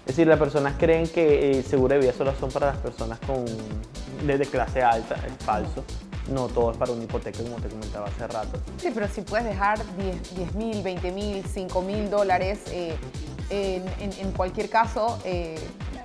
es 0.00 0.08
decir, 0.08 0.26
las 0.26 0.38
personas 0.38 0.74
creen 0.78 1.08
que 1.08 1.52
el 1.52 1.64
seguro 1.64 1.94
de 1.94 2.00
vida 2.00 2.12
solo 2.12 2.34
son 2.38 2.50
para 2.50 2.66
las 2.66 2.76
personas 2.76 3.18
con, 3.20 3.46
de, 4.26 4.46
clase 4.46 4.82
alta, 4.82 5.14
es 5.26 5.42
falso. 5.42 5.82
No 6.30 6.48
todo 6.48 6.72
es 6.72 6.76
para 6.76 6.92
una 6.92 7.04
hipoteca, 7.04 7.42
como 7.42 7.56
te 7.56 7.68
comentaba 7.68 8.06
hace 8.06 8.26
rato. 8.26 8.58
Sí, 8.76 8.90
pero 8.92 9.08
si 9.08 9.22
puedes 9.22 9.46
dejar 9.46 9.78
10 10.36 10.54
mil, 10.54 10.82
20 10.82 11.10
mil, 11.10 11.42
5 11.42 11.82
mil 11.82 12.10
dólares, 12.10 12.60
eh, 12.70 12.96
en 13.50 14.32
cualquier 14.32 14.68
caso, 14.68 15.18
eh, 15.24 15.56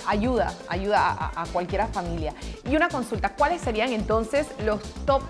ayuda, 0.07 0.53
ayuda 0.67 0.99
a, 1.11 1.41
a 1.41 1.45
cualquier 1.47 1.85
familia. 1.87 2.33
Y 2.69 2.75
una 2.75 2.89
consulta, 2.89 3.33
¿cuáles 3.35 3.61
serían 3.61 3.91
entonces 3.91 4.47
los 4.65 4.81
top 5.05 5.23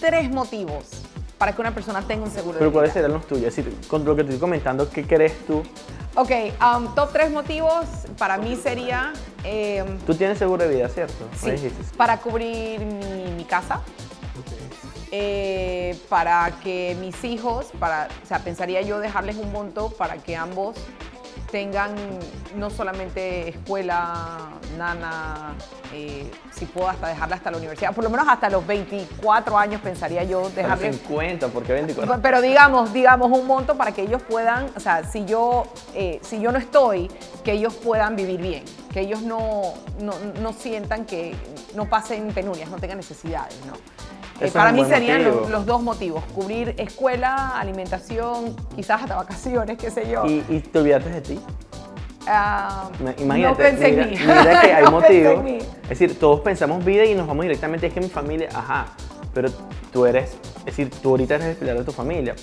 tres 0.00 0.30
motivos 0.30 0.84
para 1.38 1.52
que 1.52 1.60
una 1.60 1.74
persona 1.74 2.02
tenga 2.02 2.24
un 2.24 2.30
seguro 2.30 2.58
Pero 2.58 2.72
¿cuáles 2.72 2.92
serán 2.92 3.12
los 3.12 3.26
tuyos? 3.26 3.46
Es 3.48 3.56
decir, 3.56 3.76
con 3.88 4.04
lo 4.04 4.14
que 4.16 4.22
te 4.22 4.30
estoy 4.30 4.40
comentando, 4.40 4.88
¿qué 4.90 5.06
crees 5.06 5.34
tú? 5.46 5.62
Ok, 6.16 6.30
um, 6.60 6.94
top 6.94 7.12
tres 7.12 7.30
motivos 7.30 7.84
para 8.16 8.38
mí 8.38 8.56
sería... 8.56 9.12
eh, 9.42 9.84
Tú 10.06 10.14
tienes 10.14 10.38
seguro 10.38 10.62
de 10.66 10.74
vida, 10.74 10.88
¿cierto? 10.88 11.24
Sí, 11.36 11.72
para 11.96 12.18
cubrir 12.18 12.80
mi, 12.80 13.32
mi 13.36 13.44
casa, 13.44 13.80
eh, 15.10 15.98
para 16.08 16.52
que 16.62 16.96
mis 17.00 17.22
hijos, 17.24 17.66
para, 17.78 18.08
o 18.22 18.26
sea, 18.26 18.38
pensaría 18.40 18.82
yo 18.82 19.00
dejarles 19.00 19.36
un 19.36 19.52
monto 19.52 19.90
para 19.90 20.16
que 20.18 20.36
ambos 20.36 20.76
tengan 21.54 21.94
no 22.56 22.68
solamente 22.68 23.48
escuela, 23.48 24.48
nana, 24.76 25.54
eh, 25.92 26.28
si 26.52 26.64
puedo 26.66 26.88
hasta 26.88 27.06
dejarla 27.06 27.36
hasta 27.36 27.52
la 27.52 27.58
universidad, 27.58 27.94
por 27.94 28.02
lo 28.02 28.10
menos 28.10 28.26
hasta 28.28 28.50
los 28.50 28.66
24 28.66 29.56
años 29.56 29.80
pensaría 29.80 30.24
yo 30.24 30.42
Para 30.42 30.54
dejarles 30.54 30.96
50, 30.96 31.48
¿por 31.50 31.62
qué 31.62 31.74
24? 31.74 32.20
pero 32.20 32.42
digamos, 32.42 32.92
digamos 32.92 33.30
un 33.30 33.46
monto 33.46 33.76
para 33.76 33.92
que 33.92 34.02
ellos 34.02 34.20
puedan, 34.28 34.66
o 34.74 34.80
sea, 34.80 35.04
si 35.04 35.26
yo, 35.26 35.72
eh, 35.94 36.18
si 36.22 36.40
yo 36.40 36.50
no 36.50 36.58
estoy, 36.58 37.08
que 37.44 37.52
ellos 37.52 37.72
puedan 37.74 38.16
vivir 38.16 38.40
bien, 38.40 38.64
que 38.92 39.02
ellos 39.02 39.22
no, 39.22 39.74
no, 40.00 40.12
no 40.40 40.52
sientan 40.54 41.04
que 41.04 41.36
no 41.76 41.88
pasen 41.88 42.32
penurias, 42.32 42.68
no 42.68 42.78
tengan 42.78 42.96
necesidades, 42.96 43.54
¿no? 43.64 43.74
Eh, 44.40 44.50
para 44.52 44.72
mí 44.72 44.84
serían 44.84 45.22
los, 45.24 45.48
los 45.48 45.64
dos 45.64 45.82
motivos, 45.82 46.24
cubrir 46.34 46.74
escuela, 46.78 47.58
alimentación, 47.58 48.56
quizás 48.74 49.02
hasta 49.02 49.16
vacaciones, 49.16 49.78
qué 49.78 49.90
sé 49.90 50.10
yo. 50.10 50.24
¿Y, 50.26 50.44
y 50.48 50.60
te 50.60 50.78
olvidaste 50.80 51.10
de 51.10 51.20
ti? 51.20 51.40
Me- 53.00 53.14
Imagínate, 53.22 53.38
no 53.50 53.56
pensé 53.56 53.90
mira, 53.90 54.02
en 54.04 54.10
mí. 54.10 54.16
mira 54.18 54.60
que 54.60 54.72
hay 54.72 54.84
No 54.84 54.90
motivos. 54.90 55.44
Es 55.82 55.88
decir, 55.90 56.18
todos 56.18 56.40
pensamos 56.40 56.84
vida 56.84 57.04
y 57.04 57.14
nos 57.14 57.26
vamos 57.26 57.42
directamente, 57.44 57.86
es 57.86 57.92
que 57.94 58.00
mi 58.00 58.08
familia, 58.08 58.48
ajá, 58.54 58.86
pero 59.34 59.50
tú 59.92 60.06
eres, 60.06 60.36
es 60.60 60.64
decir, 60.64 60.90
tú 60.90 61.10
ahorita 61.10 61.34
eres 61.36 61.48
el 61.48 61.56
pilar 61.56 61.78
de 61.78 61.84
tu 61.84 61.92
familia, 61.92 62.34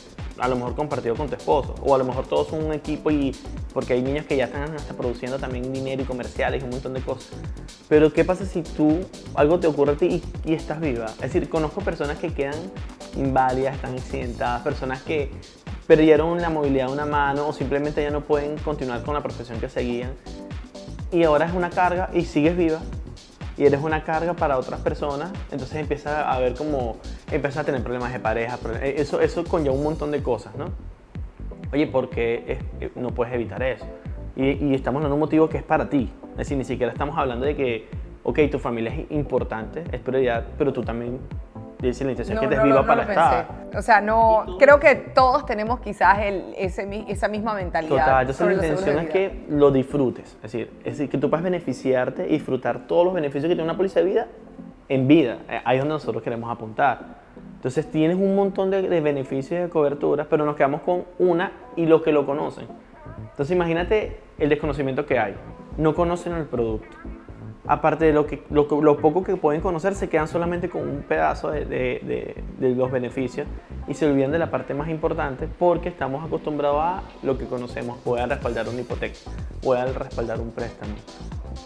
a 0.41 0.47
lo 0.47 0.55
mejor 0.55 0.75
compartido 0.75 1.15
con 1.15 1.29
tu 1.29 1.35
esposo, 1.35 1.75
o 1.81 1.95
a 1.95 1.97
lo 1.97 2.03
mejor 2.03 2.25
todos 2.27 2.47
son 2.47 2.65
un 2.65 2.73
equipo 2.73 3.11
y 3.11 3.35
porque 3.73 3.93
hay 3.93 4.01
niños 4.01 4.25
que 4.25 4.35
ya 4.35 4.45
están 4.45 4.75
produciendo 4.97 5.39
también 5.39 5.71
dinero 5.71 6.01
y 6.01 6.05
comerciales 6.05 6.61
y 6.61 6.65
un 6.65 6.71
montón 6.71 6.93
de 6.93 7.01
cosas. 7.01 7.31
Pero 7.87 8.11
¿qué 8.11 8.25
pasa 8.25 8.45
si 8.45 8.63
tú, 8.63 8.99
algo 9.35 9.59
te 9.59 9.67
ocurre 9.67 9.93
a 9.93 9.95
ti 9.95 10.21
y, 10.45 10.51
y 10.51 10.53
estás 10.55 10.79
viva? 10.79 11.05
Es 11.05 11.33
decir, 11.33 11.47
conozco 11.47 11.81
personas 11.81 12.17
que 12.17 12.33
quedan 12.33 12.55
inválidas, 13.15 13.75
están 13.75 13.93
accidentadas, 13.93 14.61
personas 14.61 15.01
que 15.03 15.31
perdieron 15.85 16.41
la 16.41 16.49
movilidad 16.49 16.87
de 16.87 16.93
una 16.93 17.05
mano 17.05 17.47
o 17.47 17.53
simplemente 17.53 18.01
ya 18.01 18.11
no 18.11 18.21
pueden 18.21 18.57
continuar 18.57 19.03
con 19.03 19.13
la 19.13 19.21
profesión 19.21 19.59
que 19.59 19.69
seguían 19.69 20.11
y 21.11 21.23
ahora 21.23 21.45
es 21.45 21.53
una 21.53 21.69
carga 21.69 22.09
y 22.13 22.23
sigues 22.23 22.55
viva 22.55 22.79
y 23.57 23.65
eres 23.65 23.81
una 23.81 24.03
carga 24.03 24.33
para 24.33 24.57
otras 24.57 24.79
personas, 24.79 25.29
entonces 25.51 25.75
empieza 25.75 26.31
a 26.31 26.39
ver 26.39 26.55
como, 26.55 26.97
empiezas 27.31 27.57
a 27.59 27.63
tener 27.65 27.81
problemas 27.81 28.11
de 28.13 28.19
pareja, 28.19 28.57
eh, 28.81 28.95
eso, 28.97 29.21
eso 29.21 29.43
conlleva 29.45 29.75
un 29.75 29.83
montón 29.83 30.11
de 30.11 30.21
cosas, 30.21 30.55
¿no? 30.55 30.65
Oye, 31.73 31.87
¿por 31.87 32.09
qué 32.09 32.43
es- 32.47 32.59
eh, 32.87 32.91
no 32.95 33.09
puedes 33.11 33.33
evitar 33.33 33.61
eso? 33.63 33.85
Y, 34.35 34.51
y 34.65 34.73
estamos 34.75 35.01
dando 35.01 35.15
un 35.15 35.19
motivo 35.21 35.47
que 35.49 35.57
es 35.57 35.63
para 35.63 35.89
ti, 35.89 36.11
es 36.31 36.37
decir, 36.37 36.57
ni 36.57 36.63
siquiera 36.63 36.91
estamos 36.91 37.17
hablando 37.17 37.45
de 37.45 37.55
que, 37.55 37.87
ok, 38.23 38.39
tu 38.51 38.59
familia 38.59 38.93
es 38.93 39.11
importante, 39.11 39.83
es 39.91 39.99
prioridad, 40.01 40.43
pero 40.57 40.71
tú 40.73 40.83
también, 40.83 41.19
dice 41.79 42.03
la 42.05 42.11
intención 42.11 42.35
No, 42.35 42.41
que 42.41 42.45
estés 42.45 42.59
no, 42.59 42.63
viva 42.65 42.81
no, 42.81 42.87
para 42.87 43.01
estar. 43.03 43.47
pensé. 43.47 43.77
O 43.77 43.81
sea, 43.81 44.01
no, 44.01 44.57
creo 44.59 44.79
que 44.79 44.95
todos 44.95 45.45
tenemos 45.45 45.79
quizás 45.79 46.19
el- 46.19 46.53
ese, 46.57 47.05
esa 47.07 47.27
misma 47.27 47.53
mentalidad. 47.55 48.05
Total, 48.05 48.21
entonces 48.21 48.45
la 48.47 48.53
intención 48.53 48.99
es 48.99 49.09
que 49.09 49.45
lo 49.49 49.71
disfrutes. 49.71 50.35
Es 50.35 50.41
decir, 50.43 50.69
es 50.83 50.97
decir, 50.97 51.09
que 51.09 51.17
tú 51.17 51.29
puedas 51.29 51.43
beneficiarte 51.43 52.27
y 52.27 52.33
disfrutar 52.33 52.85
todos 52.87 53.05
los 53.05 53.13
beneficios 53.13 53.43
que 53.49 53.55
tiene 53.55 53.63
una 53.63 53.75
póliza 53.77 53.99
de 54.01 54.05
vida 54.05 54.27
en 54.89 55.07
vida. 55.07 55.37
Eh, 55.49 55.59
Ahí 55.65 55.77
es 55.77 55.81
donde 55.81 55.93
nosotros 55.93 56.21
queremos 56.21 56.51
apuntar. 56.51 57.20
Entonces 57.61 57.85
tienes 57.91 58.17
un 58.17 58.35
montón 58.35 58.71
de, 58.71 58.81
de 58.81 59.01
beneficios 59.01 59.51
y 59.59 59.61
de 59.61 59.69
coberturas, 59.69 60.25
pero 60.27 60.45
nos 60.45 60.55
quedamos 60.55 60.81
con 60.81 61.03
una 61.19 61.51
y 61.75 61.85
los 61.85 62.01
que 62.01 62.11
lo 62.11 62.25
conocen. 62.25 62.65
Entonces 63.29 63.55
imagínate 63.55 64.17
el 64.39 64.49
desconocimiento 64.49 65.05
que 65.05 65.19
hay. 65.19 65.35
No 65.77 65.93
conocen 65.93 66.33
el 66.33 66.45
producto. 66.45 66.87
Aparte 67.67 68.05
de 68.05 68.13
lo, 68.13 68.25
que, 68.25 68.41
lo, 68.49 68.67
lo 68.81 68.97
poco 68.97 69.23
que 69.23 69.35
pueden 69.37 69.61
conocer, 69.61 69.93
se 69.93 70.09
quedan 70.09 70.27
solamente 70.27 70.69
con 70.69 70.81
un 70.81 71.03
pedazo 71.03 71.51
de, 71.51 71.65
de- 71.65 72.43
de- 72.59 72.75
los 72.75 72.89
beneficios 72.91 73.45
y 73.87 73.93
se 73.93 74.09
olvidan 74.09 74.31
de 74.31 74.39
la 74.39 74.49
parte 74.49 74.73
más 74.73 74.89
importante 74.89 75.47
porque 75.59 75.89
estamos 75.89 76.25
acostumbrados 76.25 76.79
a 76.81 77.03
lo 77.21 77.37
que 77.37 77.45
conocemos. 77.45 77.99
A 78.23 78.25
respaldar 78.25 78.67
una 78.69 78.81
hipoteca, 78.81 79.15
a 79.77 79.85
respaldar 79.85 80.39
un 80.39 80.49
préstamo. 80.49 80.93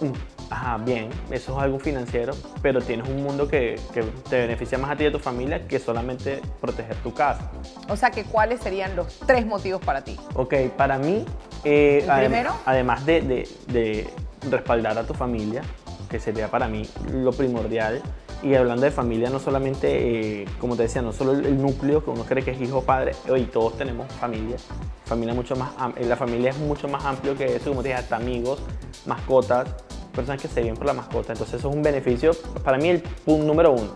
Mm, 0.02 0.12
Ajá, 0.52 0.78
bien, 0.78 1.10
eso 1.32 1.58
es 1.58 1.64
algo 1.64 1.80
financiero, 1.80 2.34
pero 2.62 2.80
tienes 2.80 3.08
un 3.10 3.24
mundo 3.24 3.48
que, 3.48 3.80
que 3.96 4.04
te 4.30 4.38
beneficia 4.42 4.78
más 4.78 4.92
a 4.92 4.96
ti 4.96 5.04
y 5.06 5.08
a 5.08 5.12
tu 5.12 5.18
familia 5.18 5.68
que 5.68 5.80
solamente 5.80 6.40
proteger 6.62 6.96
tu 6.98 7.12
casa. 7.16 7.50
O 7.90 7.96
sea, 7.96 8.12
que 8.12 8.24
¿cuáles 8.26 8.60
serían 8.62 8.96
los 8.96 9.18
tres 9.26 9.44
motivos 9.48 9.82
para 9.84 10.04
ti? 10.04 10.20
Ok, 10.36 10.54
para 10.78 11.00
mí, 11.00 11.26
eh, 11.64 12.02
¿El 12.04 12.10
adem- 12.12 12.20
primero? 12.26 12.52
además 12.66 13.04
de, 13.08 13.22
de- 13.22 13.50
de 13.68 14.14
respaldar 14.52 14.96
a 15.00 15.04
tu 15.04 15.16
familia, 15.16 15.64
que 16.12 16.20
sería 16.20 16.48
para 16.52 16.68
mí 16.68 16.88
lo 17.12 17.32
primordial, 17.34 18.04
y 18.44 18.54
hablando 18.56 18.84
de 18.84 18.92
familia, 18.92 19.30
no 19.30 19.40
solamente, 19.40 20.42
eh, 20.42 20.46
como 20.60 20.76
te 20.76 20.84
decía, 20.84 21.02
no 21.02 21.12
solo 21.14 21.32
el, 21.34 21.62
núcleo 21.62 22.04
que 22.04 22.10
uno 22.12 22.24
cree 22.24 22.44
que 22.44 22.52
es 22.52 22.62
hijo 22.62 22.82
padre, 22.82 23.14
hoy 23.30 23.44
todos 23.46 23.78
tenemos 23.78 24.12
familia, 24.14 24.58
familia 25.06 25.34
mucho 25.34 25.56
más, 25.56 25.72
eh, 25.96 26.06
la 26.06 26.16
familia 26.16 26.52
es 26.52 26.58
mucho 26.58 26.88
más 26.88 27.04
amplio 27.06 27.36
que 27.36 27.56
eso, 27.56 27.70
como 27.70 27.82
te 27.82 27.90
dije, 27.90 28.00
hasta 28.00 28.18
amigos, 28.18 28.60
mascotas, 29.06 29.68
personas 30.14 30.42
que 30.42 30.48
se 30.48 30.62
viven 30.62 30.76
por 30.76 30.86
la 30.86 30.94
mascota, 30.94 31.34
entonces 31.34 31.56
eso 31.60 31.70
es 31.70 31.76
un 31.76 31.82
beneficio, 31.82 32.32
para 32.64 32.78
mí 32.78 32.90
el 32.90 33.02
punto 33.02 33.46
número 33.46 33.72
uno. 33.72 33.94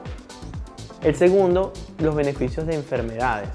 El 1.04 1.16
segundo, 1.16 1.72
los 2.00 2.14
beneficios 2.16 2.66
de 2.66 2.76
enfermedades. 2.76 3.50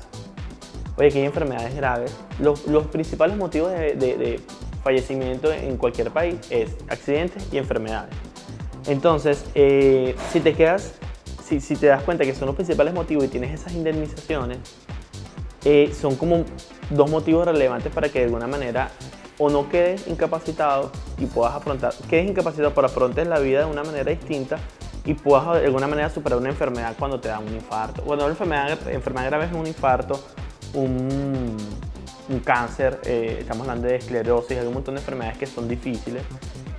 Oye, 0.96 1.10
que 1.10 1.18
hay 1.18 1.24
enfermedades 1.24 1.74
graves. 1.74 2.14
Los, 2.38 2.66
los 2.68 2.86
principales 2.86 3.36
motivos 3.36 3.72
de, 3.72 3.94
de- 3.94 4.16
de 4.16 4.40
fallecimiento 4.82 5.52
en 5.52 5.76
cualquier 5.76 6.10
país 6.10 6.36
es 6.50 6.70
accidentes 6.88 7.48
y 7.52 7.58
enfermedades. 7.58 8.14
Entonces, 8.86 9.44
eh, 9.54 10.14
si 10.32 10.40
te 10.40 10.54
quedas, 10.54 10.94
si, 11.42 11.76
te 11.76 11.86
das 11.86 12.02
cuenta 12.02 12.24
que 12.24 12.34
son 12.34 12.46
los 12.46 12.54
principales 12.54 12.92
motivos 12.92 13.24
y 13.24 13.28
tienes 13.28 13.52
esas 13.58 13.72
indemnizaciones, 13.72 14.58
eh, 15.64 15.92
son 15.98 16.16
como 16.16 16.44
dos 16.90 17.10
motivos 17.10 17.46
relevantes 17.46 17.92
para 17.92 18.08
que 18.08 18.18
de 18.18 18.24
alguna 18.26 18.46
manera 18.46 18.90
o 19.38 19.48
no 19.48 19.68
quedes 19.68 20.06
incapacitado 20.06 20.92
y 21.18 21.26
puedas 21.26 21.54
afrontar, 21.54 21.92
quedes 22.08 22.28
incapacitado 22.28 22.72
pero 22.74 22.86
afrontes 22.86 23.26
la 23.26 23.38
vida 23.38 23.60
de 23.60 23.66
una 23.66 23.82
manera 23.82 24.10
distinta 24.10 24.58
y 25.04 25.14
puedas 25.14 25.60
de 25.60 25.66
alguna 25.66 25.86
manera 25.86 26.10
superar 26.10 26.38
una 26.38 26.50
enfermedad 26.50 26.94
cuando 26.98 27.20
te 27.20 27.28
da 27.28 27.38
un 27.38 27.52
infarto. 27.52 28.02
Cuando 28.02 28.24
una 28.24 28.32
enfermedad, 28.32 29.26
grave 29.26 29.46
es 29.46 29.52
un 29.52 29.66
infarto, 29.66 30.22
un, 30.74 31.56
un 32.28 32.40
cáncer, 32.40 33.00
eh, 33.04 33.38
estamos 33.40 33.66
hablando 33.66 33.88
de 33.88 33.96
esclerosis, 33.96 34.58
hay 34.58 34.66
un 34.66 34.74
montón 34.74 34.94
de 34.94 35.00
enfermedades 35.00 35.38
que 35.38 35.46
son 35.46 35.68
difíciles 35.68 36.22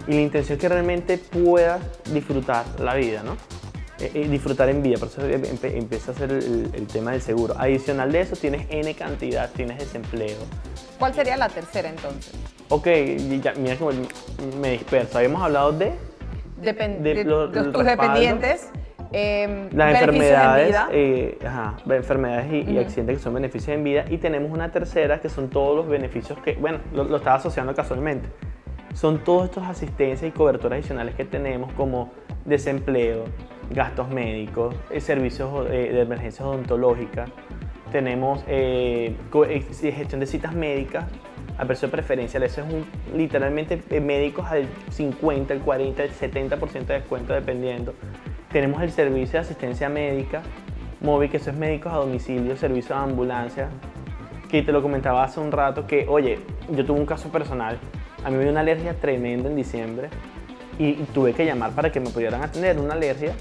y 0.08 0.14
la 0.14 0.22
intención 0.22 0.58
es 0.58 0.62
que 0.62 0.70
realmente 0.70 1.18
puedas 1.18 1.82
disfrutar 2.12 2.66
la 2.80 2.94
vida, 2.96 3.24
¿no? 3.24 3.34
Eh, 4.00 4.12
eh, 4.14 4.28
disfrutar 4.28 4.68
en 4.70 4.84
vida, 4.84 4.98
por 4.98 5.08
eso 5.08 5.26
em- 5.26 5.42
empe- 5.44 5.74
empieza 5.78 6.12
a 6.12 6.16
ser 6.16 6.30
el, 6.32 6.70
el 6.74 6.86
tema 6.88 7.12
del 7.12 7.22
seguro. 7.22 7.56
Adicional 7.58 8.12
de 8.12 8.22
eso, 8.22 8.36
tienes 8.36 8.68
N 8.70 8.94
cantidad, 8.94 9.50
tienes 9.52 9.80
desempleo. 9.80 10.36
¿Cuál 11.00 11.14
sería 11.14 11.38
la 11.38 11.48
tercera 11.48 11.90
entonces? 11.90 12.34
Ok, 12.70 12.88
ya, 13.42 13.54
mira 13.56 13.78
que 13.78 13.86
me- 14.60 14.72
disperso. 14.72 15.18
Habíamos 15.18 15.42
hablado 15.44 15.72
de 15.72 15.94
Depen- 16.62 17.00
De 17.02 17.14
de 17.16 17.26
tus 17.72 17.84
dependientes, 17.86 18.70
em, 19.12 19.70
las 19.74 19.90
en 19.92 19.96
enfermedades, 19.98 20.68
vida. 20.70 20.88
eh, 20.92 21.38
ajá, 21.46 21.78
enfermedades 21.90 22.52
y, 22.68 22.72
y 22.72 22.78
accidentes 22.80 23.18
que 23.18 23.24
son 23.24 23.34
beneficios 23.34 23.76
en 23.78 23.84
vida. 23.84 24.06
Y 24.10 24.18
tenemos 24.18 24.52
una 24.52 24.72
tercera 24.72 25.20
que 25.22 25.30
son 25.30 25.50
todos 25.50 25.76
los 25.76 25.88
beneficios 25.88 26.38
que, 26.40 26.54
bueno, 26.56 26.80
lo, 26.94 27.04
lo 27.06 27.18
estaba 27.18 27.36
asociando 27.38 27.74
casualmente. 27.76 28.28
Son 28.96 29.26
todos 29.26 29.46
estos 29.46 29.66
asistencias 29.66 30.30
y 30.30 30.32
coberturas 30.32 30.80
adicionales 30.80 31.16
que 31.16 31.26
tenemos 31.26 31.74
como 31.74 32.12
desempleo, 32.46 33.26
gastos 33.70 34.08
médicos, 34.08 34.74
eh, 34.90 35.02
servicios 35.02 35.68
eh, 35.70 35.92
de 35.92 36.02
emergencia 36.02 36.48
odontológica. 36.48 37.26
tenemos 37.92 38.42
eh, 38.48 39.14
eh, 39.50 39.92
gestión 39.92 40.22
de 40.22 40.26
citas 40.26 40.56
médicas 40.56 41.06
a 41.58 41.66
precio 41.66 41.92
preferencial. 41.92 42.44
Eso 42.44 42.62
es 42.62 42.74
un, 42.74 42.86
literalmente 43.18 43.82
médicos 44.00 44.46
al 44.48 44.66
50, 44.92 45.54
el 45.54 45.60
40, 45.60 46.04
el 46.04 46.12
70% 46.12 46.86
de 46.86 46.94
descuento 46.94 47.34
dependiendo. 47.34 47.94
Tenemos 48.50 48.82
el 48.82 48.92
servicio 48.92 49.34
de 49.34 49.40
asistencia 49.40 49.90
médica 49.90 50.42
móvil, 51.02 51.30
que 51.30 51.38
eso 51.38 51.50
es 51.50 51.58
médicos 51.58 51.92
a 51.92 51.98
domicilio, 51.98 52.56
servicio 52.56 52.96
de 52.96 53.02
ambulancia, 53.02 53.68
que 54.50 54.62
te 54.62 54.72
lo 54.72 54.82
comentaba 54.82 55.26
hace 55.26 55.42
un 55.42 55.52
rato, 55.52 55.86
que 55.86 56.06
oye, 56.08 56.40
yo 56.70 56.86
tuve 56.86 56.98
un 56.98 57.06
caso 57.06 57.30
personal, 57.30 57.78
a 58.26 58.30
mí 58.30 58.38
me 58.38 58.42
dio 58.44 58.52
una 58.52 58.62
alergia 58.62 58.94
tremenda 59.00 59.48
en 59.50 59.56
diciembre 59.56 60.10
y, 60.80 60.94
tuve 61.14 61.34
que 61.34 61.46
llamar 61.46 61.72
para 61.72 61.92
que 61.92 62.00
me 62.00 62.10
pudieran 62.10 62.44
atender 62.44 62.78
una 62.80 62.96
alergia. 62.96 63.34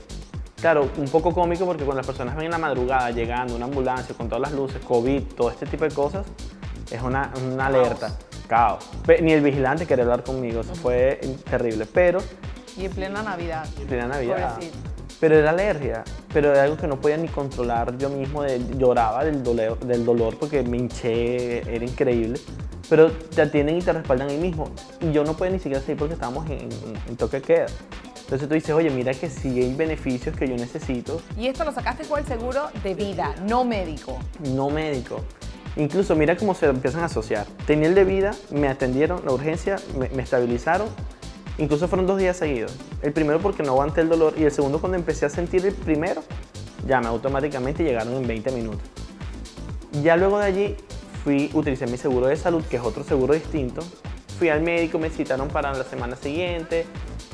Claro, 0.61 0.89
un 0.99 1.07
poco 1.09 1.33
cómico 1.33 1.65
porque 1.67 1.85
cuando 1.85 1.99
las 2.01 2.07
personas 2.07 2.37
ven 2.37 2.45
en 2.47 2.51
la 2.53 2.59
madrugada 2.59 3.11
llegando 3.11 3.57
una 3.57 3.65
ambulancia 3.65 4.15
con 4.15 4.29
todas 4.29 4.43
las 4.43 4.53
luces, 4.53 4.79
COVID, 4.87 5.23
todo 5.37 5.51
este 5.51 5.67
tipo 5.67 5.85
de 5.85 5.91
cosas, 5.91 6.27
es 6.91 7.03
una, 7.03 7.33
una 7.53 7.67
alerta, 7.67 8.17
caos. 8.47 8.89
Ni 9.21 9.33
el 9.33 9.41
vigilante 9.43 9.87
quería 9.87 10.05
hablar 10.05 10.23
conmigo, 10.23 10.61
eso 10.61 10.75
fue 10.75 11.19
terrible, 11.51 11.87
pero 11.93 12.21
Y 12.77 12.85
en 12.85 12.93
plena 12.93 13.23
Navidad. 13.23 13.67
en 13.81 13.87
plena 13.87 14.07
Navidad. 14.07 14.59
Pero 15.21 15.37
era 15.39 15.51
alergia, 15.51 16.05
pero 16.33 16.51
era 16.51 16.65
algo 16.65 16.77
que 16.77 16.87
no 16.87 17.01
podía 17.01 17.17
ni 17.17 17.29
controlar 17.29 17.97
yo 17.99 18.11
mismo, 18.11 18.43
de- 18.43 18.61
lloraba 18.77 19.25
del 19.25 19.43
dolor, 19.43 19.79
del 19.81 20.05
dolor 20.05 20.37
porque 20.39 20.63
me 20.63 20.77
hinché, 20.77 21.59
era 21.75 21.85
increíble. 21.85 22.39
Pero 22.91 23.11
te 23.13 23.43
atienden 23.43 23.79
y 23.79 23.83
te 23.83 23.93
respaldan 23.93 24.29
ahí 24.29 24.39
mismo. 24.39 24.71
Y 25.01 25.13
yo 25.13 25.25
no 25.25 25.35
podía 25.35 25.53
ni 25.53 25.59
siquiera 25.59 25.81
salir 25.81 25.97
porque 25.97 26.15
estábamos 26.15 26.45
en, 26.51 26.61
en- 26.63 26.71
en 27.09 27.17
toque 27.17 27.39
de 27.39 27.43
queda. 27.43 27.67
Entonces 28.25 28.49
tú 28.49 28.55
dices, 28.55 28.71
oye, 28.71 28.91
mira 28.91 29.13
que 29.15 29.29
sí 29.29 29.49
hay 29.61 29.75
beneficios 29.75 30.35
que 30.37 30.49
yo 30.49 30.57
necesito, 30.57 31.21
Y 31.39 31.47
esto 31.47 31.65
lo 31.65 31.73
sacaste 31.73 32.05
con 32.05 32.19
el 32.21 32.27
seguro 32.27 32.69
de 32.83 32.95
vida, 32.95 33.35
no 33.47 33.65
médico. 33.65 34.19
no 34.55 34.71
médico. 34.71 35.21
Incluso 35.77 36.15
mira 36.15 36.37
cómo 36.37 36.55
se 36.55 36.67
empiezan 36.67 37.03
a 37.03 37.07
asociar. 37.07 37.47
Tenía 37.67 37.89
el 37.89 37.95
de 37.95 38.05
vida, 38.05 38.31
me 38.51 38.69
atendieron, 38.69 39.23
la 39.27 39.33
urgencia, 39.33 39.77
me, 39.99 40.09
me 40.11 40.23
estabilizaron. 40.23 40.87
Incluso 41.59 41.87
fueron 41.89 42.07
dos 42.07 42.19
días 42.19 42.37
seguidos. 42.37 42.75
El 43.03 43.13
primero 43.13 43.41
porque 43.41 43.63
no 43.63 43.73
aguanté 43.73 44.01
el 44.01 44.09
dolor 44.09 44.35
y 44.39 44.45
el 44.45 44.51
segundo 44.53 44.81
cuando 44.81 44.97
empecé 44.97 45.27
a 45.27 45.29
sentir 45.31 45.65
el 45.67 45.75
primero, 45.75 46.23
ya 46.87 47.01
me 47.01 47.09
automáticamente 47.09 47.83
llegaron 47.85 48.15
en 48.15 48.27
20 48.27 48.51
minutos. 48.53 48.81
Ya 50.03 50.17
luego 50.17 50.39
de 50.39 50.45
allí 50.47 50.77
fui, 51.25 51.51
utilicé 51.55 51.87
mi 51.87 51.97
seguro 51.97 52.27
de 52.27 52.37
salud, 52.37 52.63
que 52.65 52.77
es 52.77 52.83
otro 52.83 53.03
seguro 53.03 53.35
distinto. 53.35 53.83
Fui 54.39 54.49
al 54.51 54.61
médico, 54.63 54.99
me 54.99 55.11
citaron 55.11 55.49
para 55.49 55.73
la 55.73 55.85
semana 55.85 56.17
siguiente, 56.17 56.87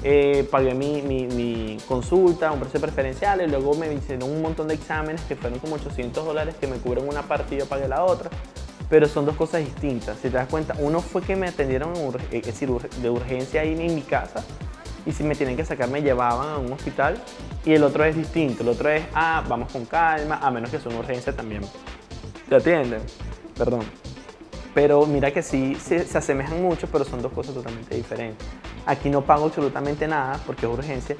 eh, 0.03 0.47
pagué 0.51 0.75
mi, 0.75 1.03
mi- 1.03 1.27
mi 1.27 1.79
consulta 1.89 2.53
un 2.53 2.61
precio 2.61 2.81
preferencial 2.81 3.41
y 3.43 3.47
luego 3.47 3.75
me 3.75 3.93
hicieron 3.93 4.31
un 4.31 4.43
montón 4.43 4.69
de 4.69 4.75
exámenes 4.75 5.21
que 5.23 5.35
fueron 5.35 5.59
como 5.59 5.75
800 5.77 6.25
dólares 6.25 6.55
que 6.61 6.67
me 6.67 6.77
cubren 6.77 7.09
una 7.09 7.23
parte 7.23 7.55
y 7.55 7.59
yo 7.59 7.67
pagué 7.67 7.89
la 7.89 8.05
otra. 8.05 8.31
Pero 8.91 9.07
son 9.09 9.25
dos 9.25 9.37
cosas 9.37 9.61
distintas. 9.65 10.17
Si 10.17 10.23
te 10.23 10.31
das 10.31 10.49
cuenta, 10.49 10.75
uno 10.79 11.01
fue 11.01 11.23
que 11.23 11.37
me 11.37 11.47
atendieron 11.49 11.95
ur- 11.95 12.21
de 13.01 13.11
urgencia 13.11 13.61
ahí 13.63 13.73
en 13.81 13.95
mi 13.95 14.03
casa 14.03 14.45
y 15.07 15.13
si 15.13 15.23
me 15.25 15.35
tienen 15.35 15.57
que 15.57 15.65
sacar 15.65 15.89
me 15.89 16.03
llevaban 16.03 16.49
a 16.49 16.59
un 16.59 16.73
hospital 16.73 17.17
y 17.65 17.73
el 17.73 17.83
otro 17.85 18.05
es 18.05 18.15
distinto. 18.17 18.63
El 18.63 18.69
otro 18.69 18.91
es, 18.91 19.03
ah, 19.15 19.43
vamos 19.49 19.73
con 19.73 19.85
calma, 19.87 20.39
a 20.43 20.51
menos 20.51 20.71
que 20.71 20.79
sea 20.79 20.91
una 20.91 21.01
urgencia 21.01 21.35
también. 21.35 21.63
¿Te 22.49 22.57
atienden? 22.57 23.01
Perdón. 23.61 23.83
Pero 24.73 25.05
mira 25.05 25.31
que 25.33 25.43
sí 25.43 25.75
se, 25.75 26.07
se 26.07 26.17
asemejan 26.17 26.63
mucho, 26.63 26.87
pero 26.91 27.05
son 27.05 27.21
dos 27.21 27.31
cosas 27.31 27.55
totalmente 27.55 27.95
diferentes. 27.95 28.47
Aquí 28.87 29.11
no 29.11 29.21
pago 29.21 29.45
absolutamente 29.45 30.09
nada 30.09 30.41
porque 30.47 30.65
es 30.65 30.73
urgencia. 30.73 31.15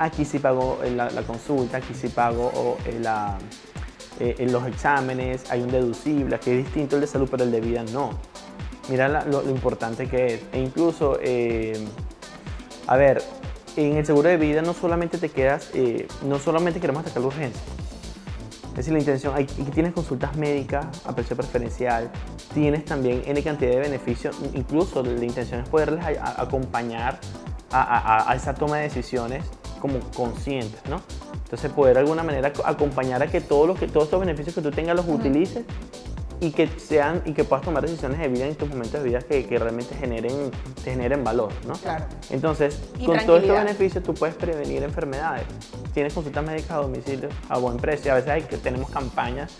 Aquí 0.00 0.24
sí 0.24 0.40
pago 0.40 0.80
eh, 0.82 0.90
la, 0.90 1.08
consulta, 1.22 1.76
aquí 1.76 1.94
sí 1.94 2.08
pago 2.08 2.76
eh, 2.84 2.98
la- 3.00 3.38
eh, 4.18 4.34
eh, 4.40 4.48
los 4.50 4.66
exámenes, 4.66 5.48
hay 5.52 5.62
un 5.62 5.70
deducible, 5.70 6.34
aquí 6.34 6.50
es 6.50 6.64
distinto 6.64 6.96
el 6.96 7.02
de 7.02 7.06
salud, 7.06 7.28
pero 7.30 7.44
el 7.44 7.52
de 7.52 7.60
vida 7.60 7.84
no. 7.92 8.10
Mira 8.88 9.24
lo, 9.26 9.48
importante 9.48 10.08
que 10.08 10.34
es. 10.34 10.40
E 10.52 10.58
incluso, 10.58 11.18
a 12.88 12.96
ver, 12.96 13.22
en 13.76 13.96
el 13.98 14.04
seguro 14.04 14.28
de 14.28 14.36
vida 14.36 14.62
no 14.62 14.74
solamente 14.74 15.16
te 15.18 15.28
quedas, 15.28 15.70
no 16.26 16.40
solamente 16.40 16.80
queremos 16.80 17.02
atacar 17.02 17.22
la 17.22 17.28
urgencia. 17.28 17.62
Es 18.74 18.78
decir, 18.78 18.92
la 18.92 18.98
intención, 18.98 19.34
y 19.40 19.44
tienes 19.70 19.92
consultas 19.92 20.36
médicas 20.36 20.84
a 21.06 21.14
precio 21.14 21.36
preferencial, 21.36 22.10
tienes 22.52 22.84
también 22.84 23.22
N 23.24 23.40
cantidad 23.42 23.70
de 23.70 23.78
beneficios, 23.78 24.36
incluso 24.52 25.00
la 25.04 25.24
intención 25.24 25.60
es 25.60 25.68
poderles 25.68 26.04
a- 26.04 26.24
a- 26.24 26.42
acompañar 26.42 27.20
a, 27.70 28.30
a- 28.30 28.34
esa 28.34 28.52
toma 28.54 28.78
de 28.78 28.82
decisiones 28.84 29.44
como 29.80 30.00
conscientes, 30.16 30.80
¿no? 30.90 31.00
Entonces 31.44 31.70
poder 31.70 31.94
de 31.94 32.00
alguna 32.00 32.24
manera 32.24 32.52
co- 32.52 32.66
acompañar 32.66 33.22
a 33.22 33.28
que 33.28 33.40
todos, 33.40 33.68
los 33.68 33.78
que, 33.78 33.86
todos 33.86 34.04
estos 34.06 34.18
beneficios 34.18 34.54
que 34.56 34.62
tú 34.62 34.72
tengas 34.72 34.96
los 34.96 35.06
utilices 35.08 35.64
y 36.40 36.50
que 36.50 36.66
sean 36.78 37.22
y 37.24 37.32
que 37.32 37.44
puedas 37.44 37.64
tomar 37.64 37.82
decisiones 37.82 38.18
de 38.18 38.28
vida 38.28 38.46
en 38.46 38.54
tus 38.56 38.68
momentos 38.68 39.02
de 39.02 39.08
vida 39.08 39.20
que, 39.20 39.46
que 39.46 39.58
realmente 39.58 39.94
generen, 39.94 40.50
te 40.82 40.90
generen 40.90 41.24
valor, 41.24 41.52
¿no? 41.66 41.74
Claro. 41.74 42.04
Entonces, 42.30 42.80
Y 42.98 43.06
con 43.06 43.18
todos 43.24 43.42
estos 43.42 43.56
beneficios 43.56 44.04
tú 44.04 44.12
puedes 44.14 44.34
prevenir 44.34 44.82
enfermedades. 44.82 45.44
Tienes 45.94 46.12
consultas 46.12 46.44
médicas 46.44 46.72
a 46.72 46.76
domicilio 46.76 47.28
a 47.48 47.58
buen 47.58 47.76
precio. 47.76 48.12
A 48.12 48.16
veces 48.16 48.30
hay 48.30 48.42
que 48.42 48.56
tenemos 48.58 48.90
campañas 48.90 49.54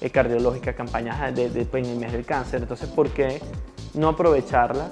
eh, 0.00 0.10
cardiológicas, 0.10 0.74
campañas 0.74 1.34
de, 1.34 1.48
de- 1.50 1.64
pues, 1.64 1.84
en 1.86 1.92
el 1.94 1.98
mes 1.98 2.12
del 2.12 2.24
cáncer. 2.26 2.60
Entonces, 2.62 2.88
¿por 2.90 3.08
qué 3.10 3.40
no 3.94 4.08
aprovecharlas 4.08 4.90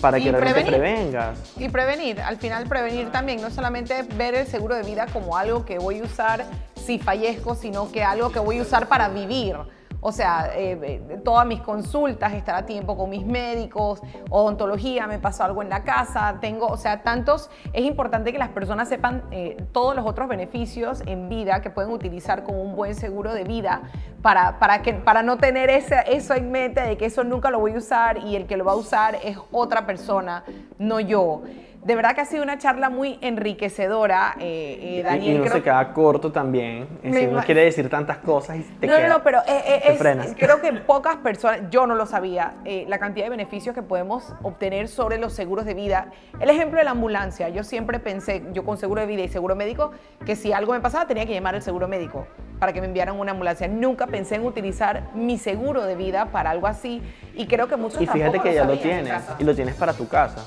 para 0.00 0.18
que 0.18 0.30
realmente 0.32 0.62
prevenir. 0.62 0.80
prevengas? 1.10 1.38
Y 1.58 1.68
prevenir, 1.68 2.20
al 2.20 2.38
final 2.38 2.66
prevenir 2.66 3.10
también, 3.12 3.40
no 3.40 3.50
solamente 3.50 4.02
ver 4.16 4.34
el 4.34 4.46
seguro 4.46 4.74
de 4.74 4.82
vida 4.82 5.06
como 5.12 5.36
algo 5.36 5.64
que 5.64 5.78
voy 5.78 6.00
a 6.00 6.04
usar 6.04 6.44
si 6.74 6.98
fallezco, 6.98 7.54
sino 7.54 7.90
que 7.92 8.02
algo 8.02 8.30
que 8.30 8.38
voy 8.38 8.58
a 8.58 8.62
usar 8.62 8.88
para 8.88 9.08
vivir. 9.08 9.56
O 10.00 10.12
sea, 10.12 10.50
eh, 10.54 10.78
eh, 10.82 11.20
todas 11.24 11.46
mis 11.46 11.60
consultas, 11.60 12.32
estar 12.34 12.54
a 12.54 12.66
tiempo 12.66 12.96
con 12.96 13.10
mis 13.10 13.24
médicos, 13.24 14.00
odontología, 14.30 15.06
me 15.06 15.18
pasó 15.18 15.44
algo 15.44 15.62
en 15.62 15.68
la 15.68 15.84
casa, 15.84 16.38
tengo, 16.40 16.66
o 16.66 16.76
sea, 16.76 17.02
tantos, 17.02 17.50
es 17.72 17.84
importante 17.84 18.32
que 18.32 18.38
las 18.38 18.50
personas 18.50 18.88
sepan 18.88 19.22
eh, 19.30 19.56
todos 19.72 19.96
los 19.96 20.06
otros 20.06 20.28
beneficios 20.28 21.02
en 21.06 21.28
vida 21.28 21.60
que 21.62 21.70
pueden 21.70 21.90
utilizar 21.90 22.44
con 22.44 22.56
un 22.56 22.76
buen 22.76 22.94
seguro 22.94 23.32
de 23.32 23.44
vida 23.44 23.82
para, 24.22 24.58
para, 24.58 24.82
que, 24.82 24.94
para 24.94 25.22
no 25.22 25.38
tener 25.38 25.70
ese, 25.70 25.96
eso 26.08 26.34
en 26.34 26.50
mente 26.50 26.80
de 26.82 26.96
que 26.96 27.06
eso 27.06 27.24
nunca 27.24 27.50
lo 27.50 27.58
voy 27.58 27.72
a 27.72 27.78
usar 27.78 28.18
y 28.18 28.36
el 28.36 28.46
que 28.46 28.56
lo 28.56 28.64
va 28.64 28.72
a 28.72 28.76
usar 28.76 29.18
es 29.24 29.38
otra 29.50 29.86
persona, 29.86 30.44
no 30.78 31.00
yo. 31.00 31.42
De 31.86 31.94
verdad 31.94 32.16
que 32.16 32.20
ha 32.22 32.24
sido 32.24 32.42
una 32.42 32.58
charla 32.58 32.90
muy 32.90 33.16
enriquecedora, 33.20 34.34
eh, 34.40 34.78
eh, 34.80 34.98
Y- 34.98 35.02
Daniel. 35.02 35.24
y 35.24 35.34
uno 35.36 35.42
creo 35.44 35.52
se 35.52 35.58
que- 35.60 35.64
queda 35.64 35.92
corto 35.92 36.32
también. 36.32 36.88
Uno 37.04 37.42
quiere 37.44 37.62
decir 37.64 37.88
tantas 37.88 38.16
cosas 38.18 38.56
y 38.56 38.62
te 38.62 38.86
no, 38.88 38.94
no, 38.94 38.98
queda- 38.98 39.08
no, 39.08 39.22
pero 39.22 39.38
eh, 39.46 39.80
te 39.84 39.92
es- 39.92 39.98
frenas. 39.98 40.34
creo 40.36 40.60
que 40.60 40.72
pocas 40.72 41.16
personas, 41.18 41.60
yo 41.70 41.86
no 41.86 41.94
lo 41.94 42.04
sabía, 42.06 42.54
la 42.88 42.98
cantidad 42.98 43.26
de 43.26 43.30
beneficios 43.30 43.72
que 43.72 43.82
podemos 43.82 44.34
obtener 44.42 44.88
sobre 44.88 45.18
los 45.18 45.32
seguros 45.32 45.64
de 45.64 45.74
vida. 45.74 46.10
El 46.40 46.50
ejemplo 46.50 46.78
de 46.78 46.84
la 46.84 46.90
ambulancia, 46.90 47.48
yo 47.50 47.62
siempre 47.62 48.00
pensé, 48.00 48.42
yo 48.52 48.64
con 48.64 48.78
seguro 48.78 49.00
de 49.02 49.06
vida 49.06 49.22
y 49.22 49.28
seguro 49.28 49.54
médico, 49.54 49.92
que 50.24 50.34
si 50.34 50.52
algo 50.52 50.72
me 50.72 50.80
pasaba 50.80 51.06
tenía 51.06 51.24
que 51.24 51.34
llamar 51.34 51.54
al 51.54 51.62
seguro 51.62 51.86
médico 51.86 52.26
para 52.58 52.72
que 52.72 52.80
me 52.80 52.88
enviaran 52.88 53.14
una 53.18 53.30
ambulancia. 53.30 53.68
Nunca 53.68 54.08
pensé 54.08 54.34
en 54.34 54.44
utilizar 54.44 55.04
mi 55.14 55.38
seguro 55.38 55.84
de 55.84 55.94
vida 55.94 56.26
para 56.32 56.50
algo 56.50 56.66
así 56.66 57.00
y 57.34 57.46
creo 57.46 57.68
que 57.68 57.76
muchos 57.76 58.00
Y 58.02 58.06
fíjate 58.08 58.40
que 58.40 58.54
ya 58.54 58.64
lo 58.64 58.76
tienes 58.76 59.22
y 59.38 59.44
lo 59.44 59.54
tienes 59.54 59.76
para 59.76 59.92
tu 59.92 60.08
casa. 60.08 60.44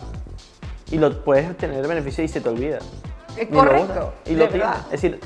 Y 0.92 0.98
lo 0.98 1.24
puedes 1.24 1.56
tener 1.58 1.88
beneficio 1.88 2.24
y 2.24 2.28
se 2.28 2.42
te 2.42 2.50
olvida. 2.50 2.80
Es 3.38 3.50
lo 3.50 3.60
correcto. 3.60 4.14
Y 4.26 4.36
lo 4.36 4.48
tienes. 4.48 4.70
Es 4.86 4.92
decir, 4.92 5.20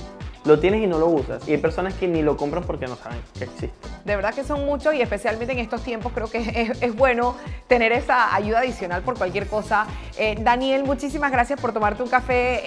lo 0.46 0.60
tienes 0.60 0.84
y 0.84 0.88
no 0.88 1.00
lo 1.00 1.08
usas. 1.08 1.48
Y 1.48 1.52
hay 1.52 1.58
personas 1.58 1.94
que 1.94 2.08
ni 2.08 2.22
lo 2.22 2.36
compran 2.36 2.64
porque 2.64 2.88
no 2.88 2.96
saben 2.96 3.20
que 3.38 3.46
existe. 3.46 3.93
De 4.06 4.16
verdad 4.16 4.34
que 4.34 4.44
son 4.44 4.66
muchos 4.66 4.94
y 4.94 5.02
especialmente 5.02 5.54
en 5.54 5.60
estos 5.60 5.82
tiempos 5.84 6.12
creo 6.14 6.30
que 6.30 6.38
es, 6.72 6.82
es 6.82 6.96
bueno 6.96 7.36
tener 7.68 7.92
esa 7.92 8.36
ayuda 8.36 8.60
adicional 8.60 9.02
por 9.02 9.18
cualquier 9.18 9.48
cosa. 9.48 9.86
Eh, 10.18 10.36
Daniel, 10.40 10.84
muchísimas 10.84 11.32
gracias 11.32 11.60
por 11.60 11.72
tomarte 11.74 12.04
un 12.04 12.10
café 12.10 12.62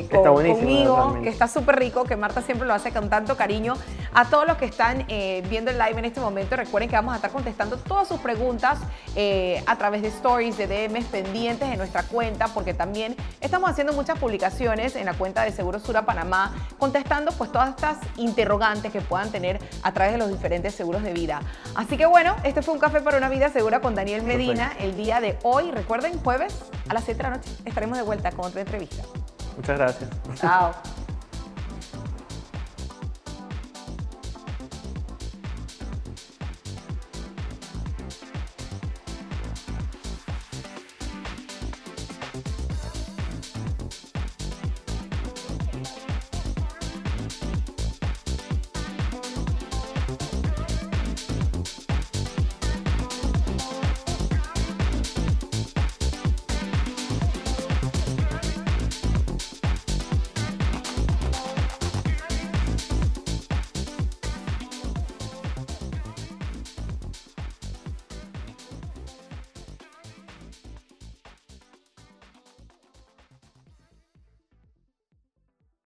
eh, 0.00 0.08
con- 0.10 0.22
conmigo, 0.24 0.96
realmente. 0.96 1.22
que 1.24 1.28
está 1.28 1.46
súper 1.48 1.76
rico, 1.78 2.04
que 2.04 2.16
Marta 2.16 2.42
siempre 2.42 2.66
lo 2.66 2.74
hace 2.74 2.90
con 2.92 3.10
tanto 3.10 3.36
cariño. 3.36 3.74
A 4.14 4.24
todos 4.30 4.46
los 4.46 4.56
que 4.56 4.64
están 4.64 5.04
eh, 5.08 5.42
viendo 5.48 5.70
el 5.70 5.78
live 5.78 5.98
en 5.98 6.04
este 6.06 6.20
momento, 6.20 6.56
recuerden 6.56 6.88
que 6.88 6.96
vamos 6.96 7.12
a 7.12 7.16
estar 7.16 7.30
contestando 7.30 7.76
todas 7.76 8.08
sus 8.08 8.20
preguntas 8.20 8.78
a 9.66 9.76
través 9.76 10.02
de 10.02 10.08
stories, 10.08 10.56
de 10.56 10.66
DMs 10.66 11.06
pendientes 11.06 11.68
en 11.68 11.76
nuestra 11.78 12.02
cuenta, 12.04 12.48
porque 12.48 12.72
también 12.74 13.16
estamos 13.40 13.68
haciendo 13.68 13.92
muchas 13.92 14.18
publicaciones 14.18 14.94
en 14.96 15.06
la 15.06 15.14
cuenta 15.14 15.42
de 15.42 15.52
Seguro 15.52 15.78
Sura 15.80 16.02
Panamá, 16.06 16.54
contestando 16.78 17.32
pues 17.32 17.50
todas 17.52 17.70
estas 17.70 17.98
interrogantes 18.16 18.92
que 18.92 19.00
puedan 19.00 19.30
tener 19.30 19.58
a 19.82 19.92
través 19.92 20.12
de 20.12 20.18
los 20.18 20.30
diferentes 20.30 20.74
seguros 20.78 21.02
de 21.02 21.12
vida. 21.12 21.42
Así 21.74 21.96
que 21.98 22.06
bueno, 22.06 22.34
este 22.44 22.62
fue 22.62 22.72
un 22.72 22.80
café 22.80 23.00
para 23.02 23.18
una 23.18 23.28
vida 23.28 23.50
segura 23.50 23.80
con 23.80 23.94
Daniel 23.94 24.22
Medina 24.22 24.72
el 24.78 24.96
día 24.96 25.20
de 25.20 25.38
hoy. 25.42 25.70
Recuerden, 25.70 26.18
jueves 26.20 26.56
a 26.88 26.94
las 26.94 27.04
7 27.04 27.18
de 27.18 27.22
la 27.22 27.36
noche 27.36 27.50
estaremos 27.66 27.98
de 27.98 28.04
vuelta 28.04 28.32
con 28.32 28.46
otra 28.46 28.62
entrevista. 28.62 29.02
Muchas 29.56 29.78
gracias. 29.78 30.10
Chao. 30.36 30.72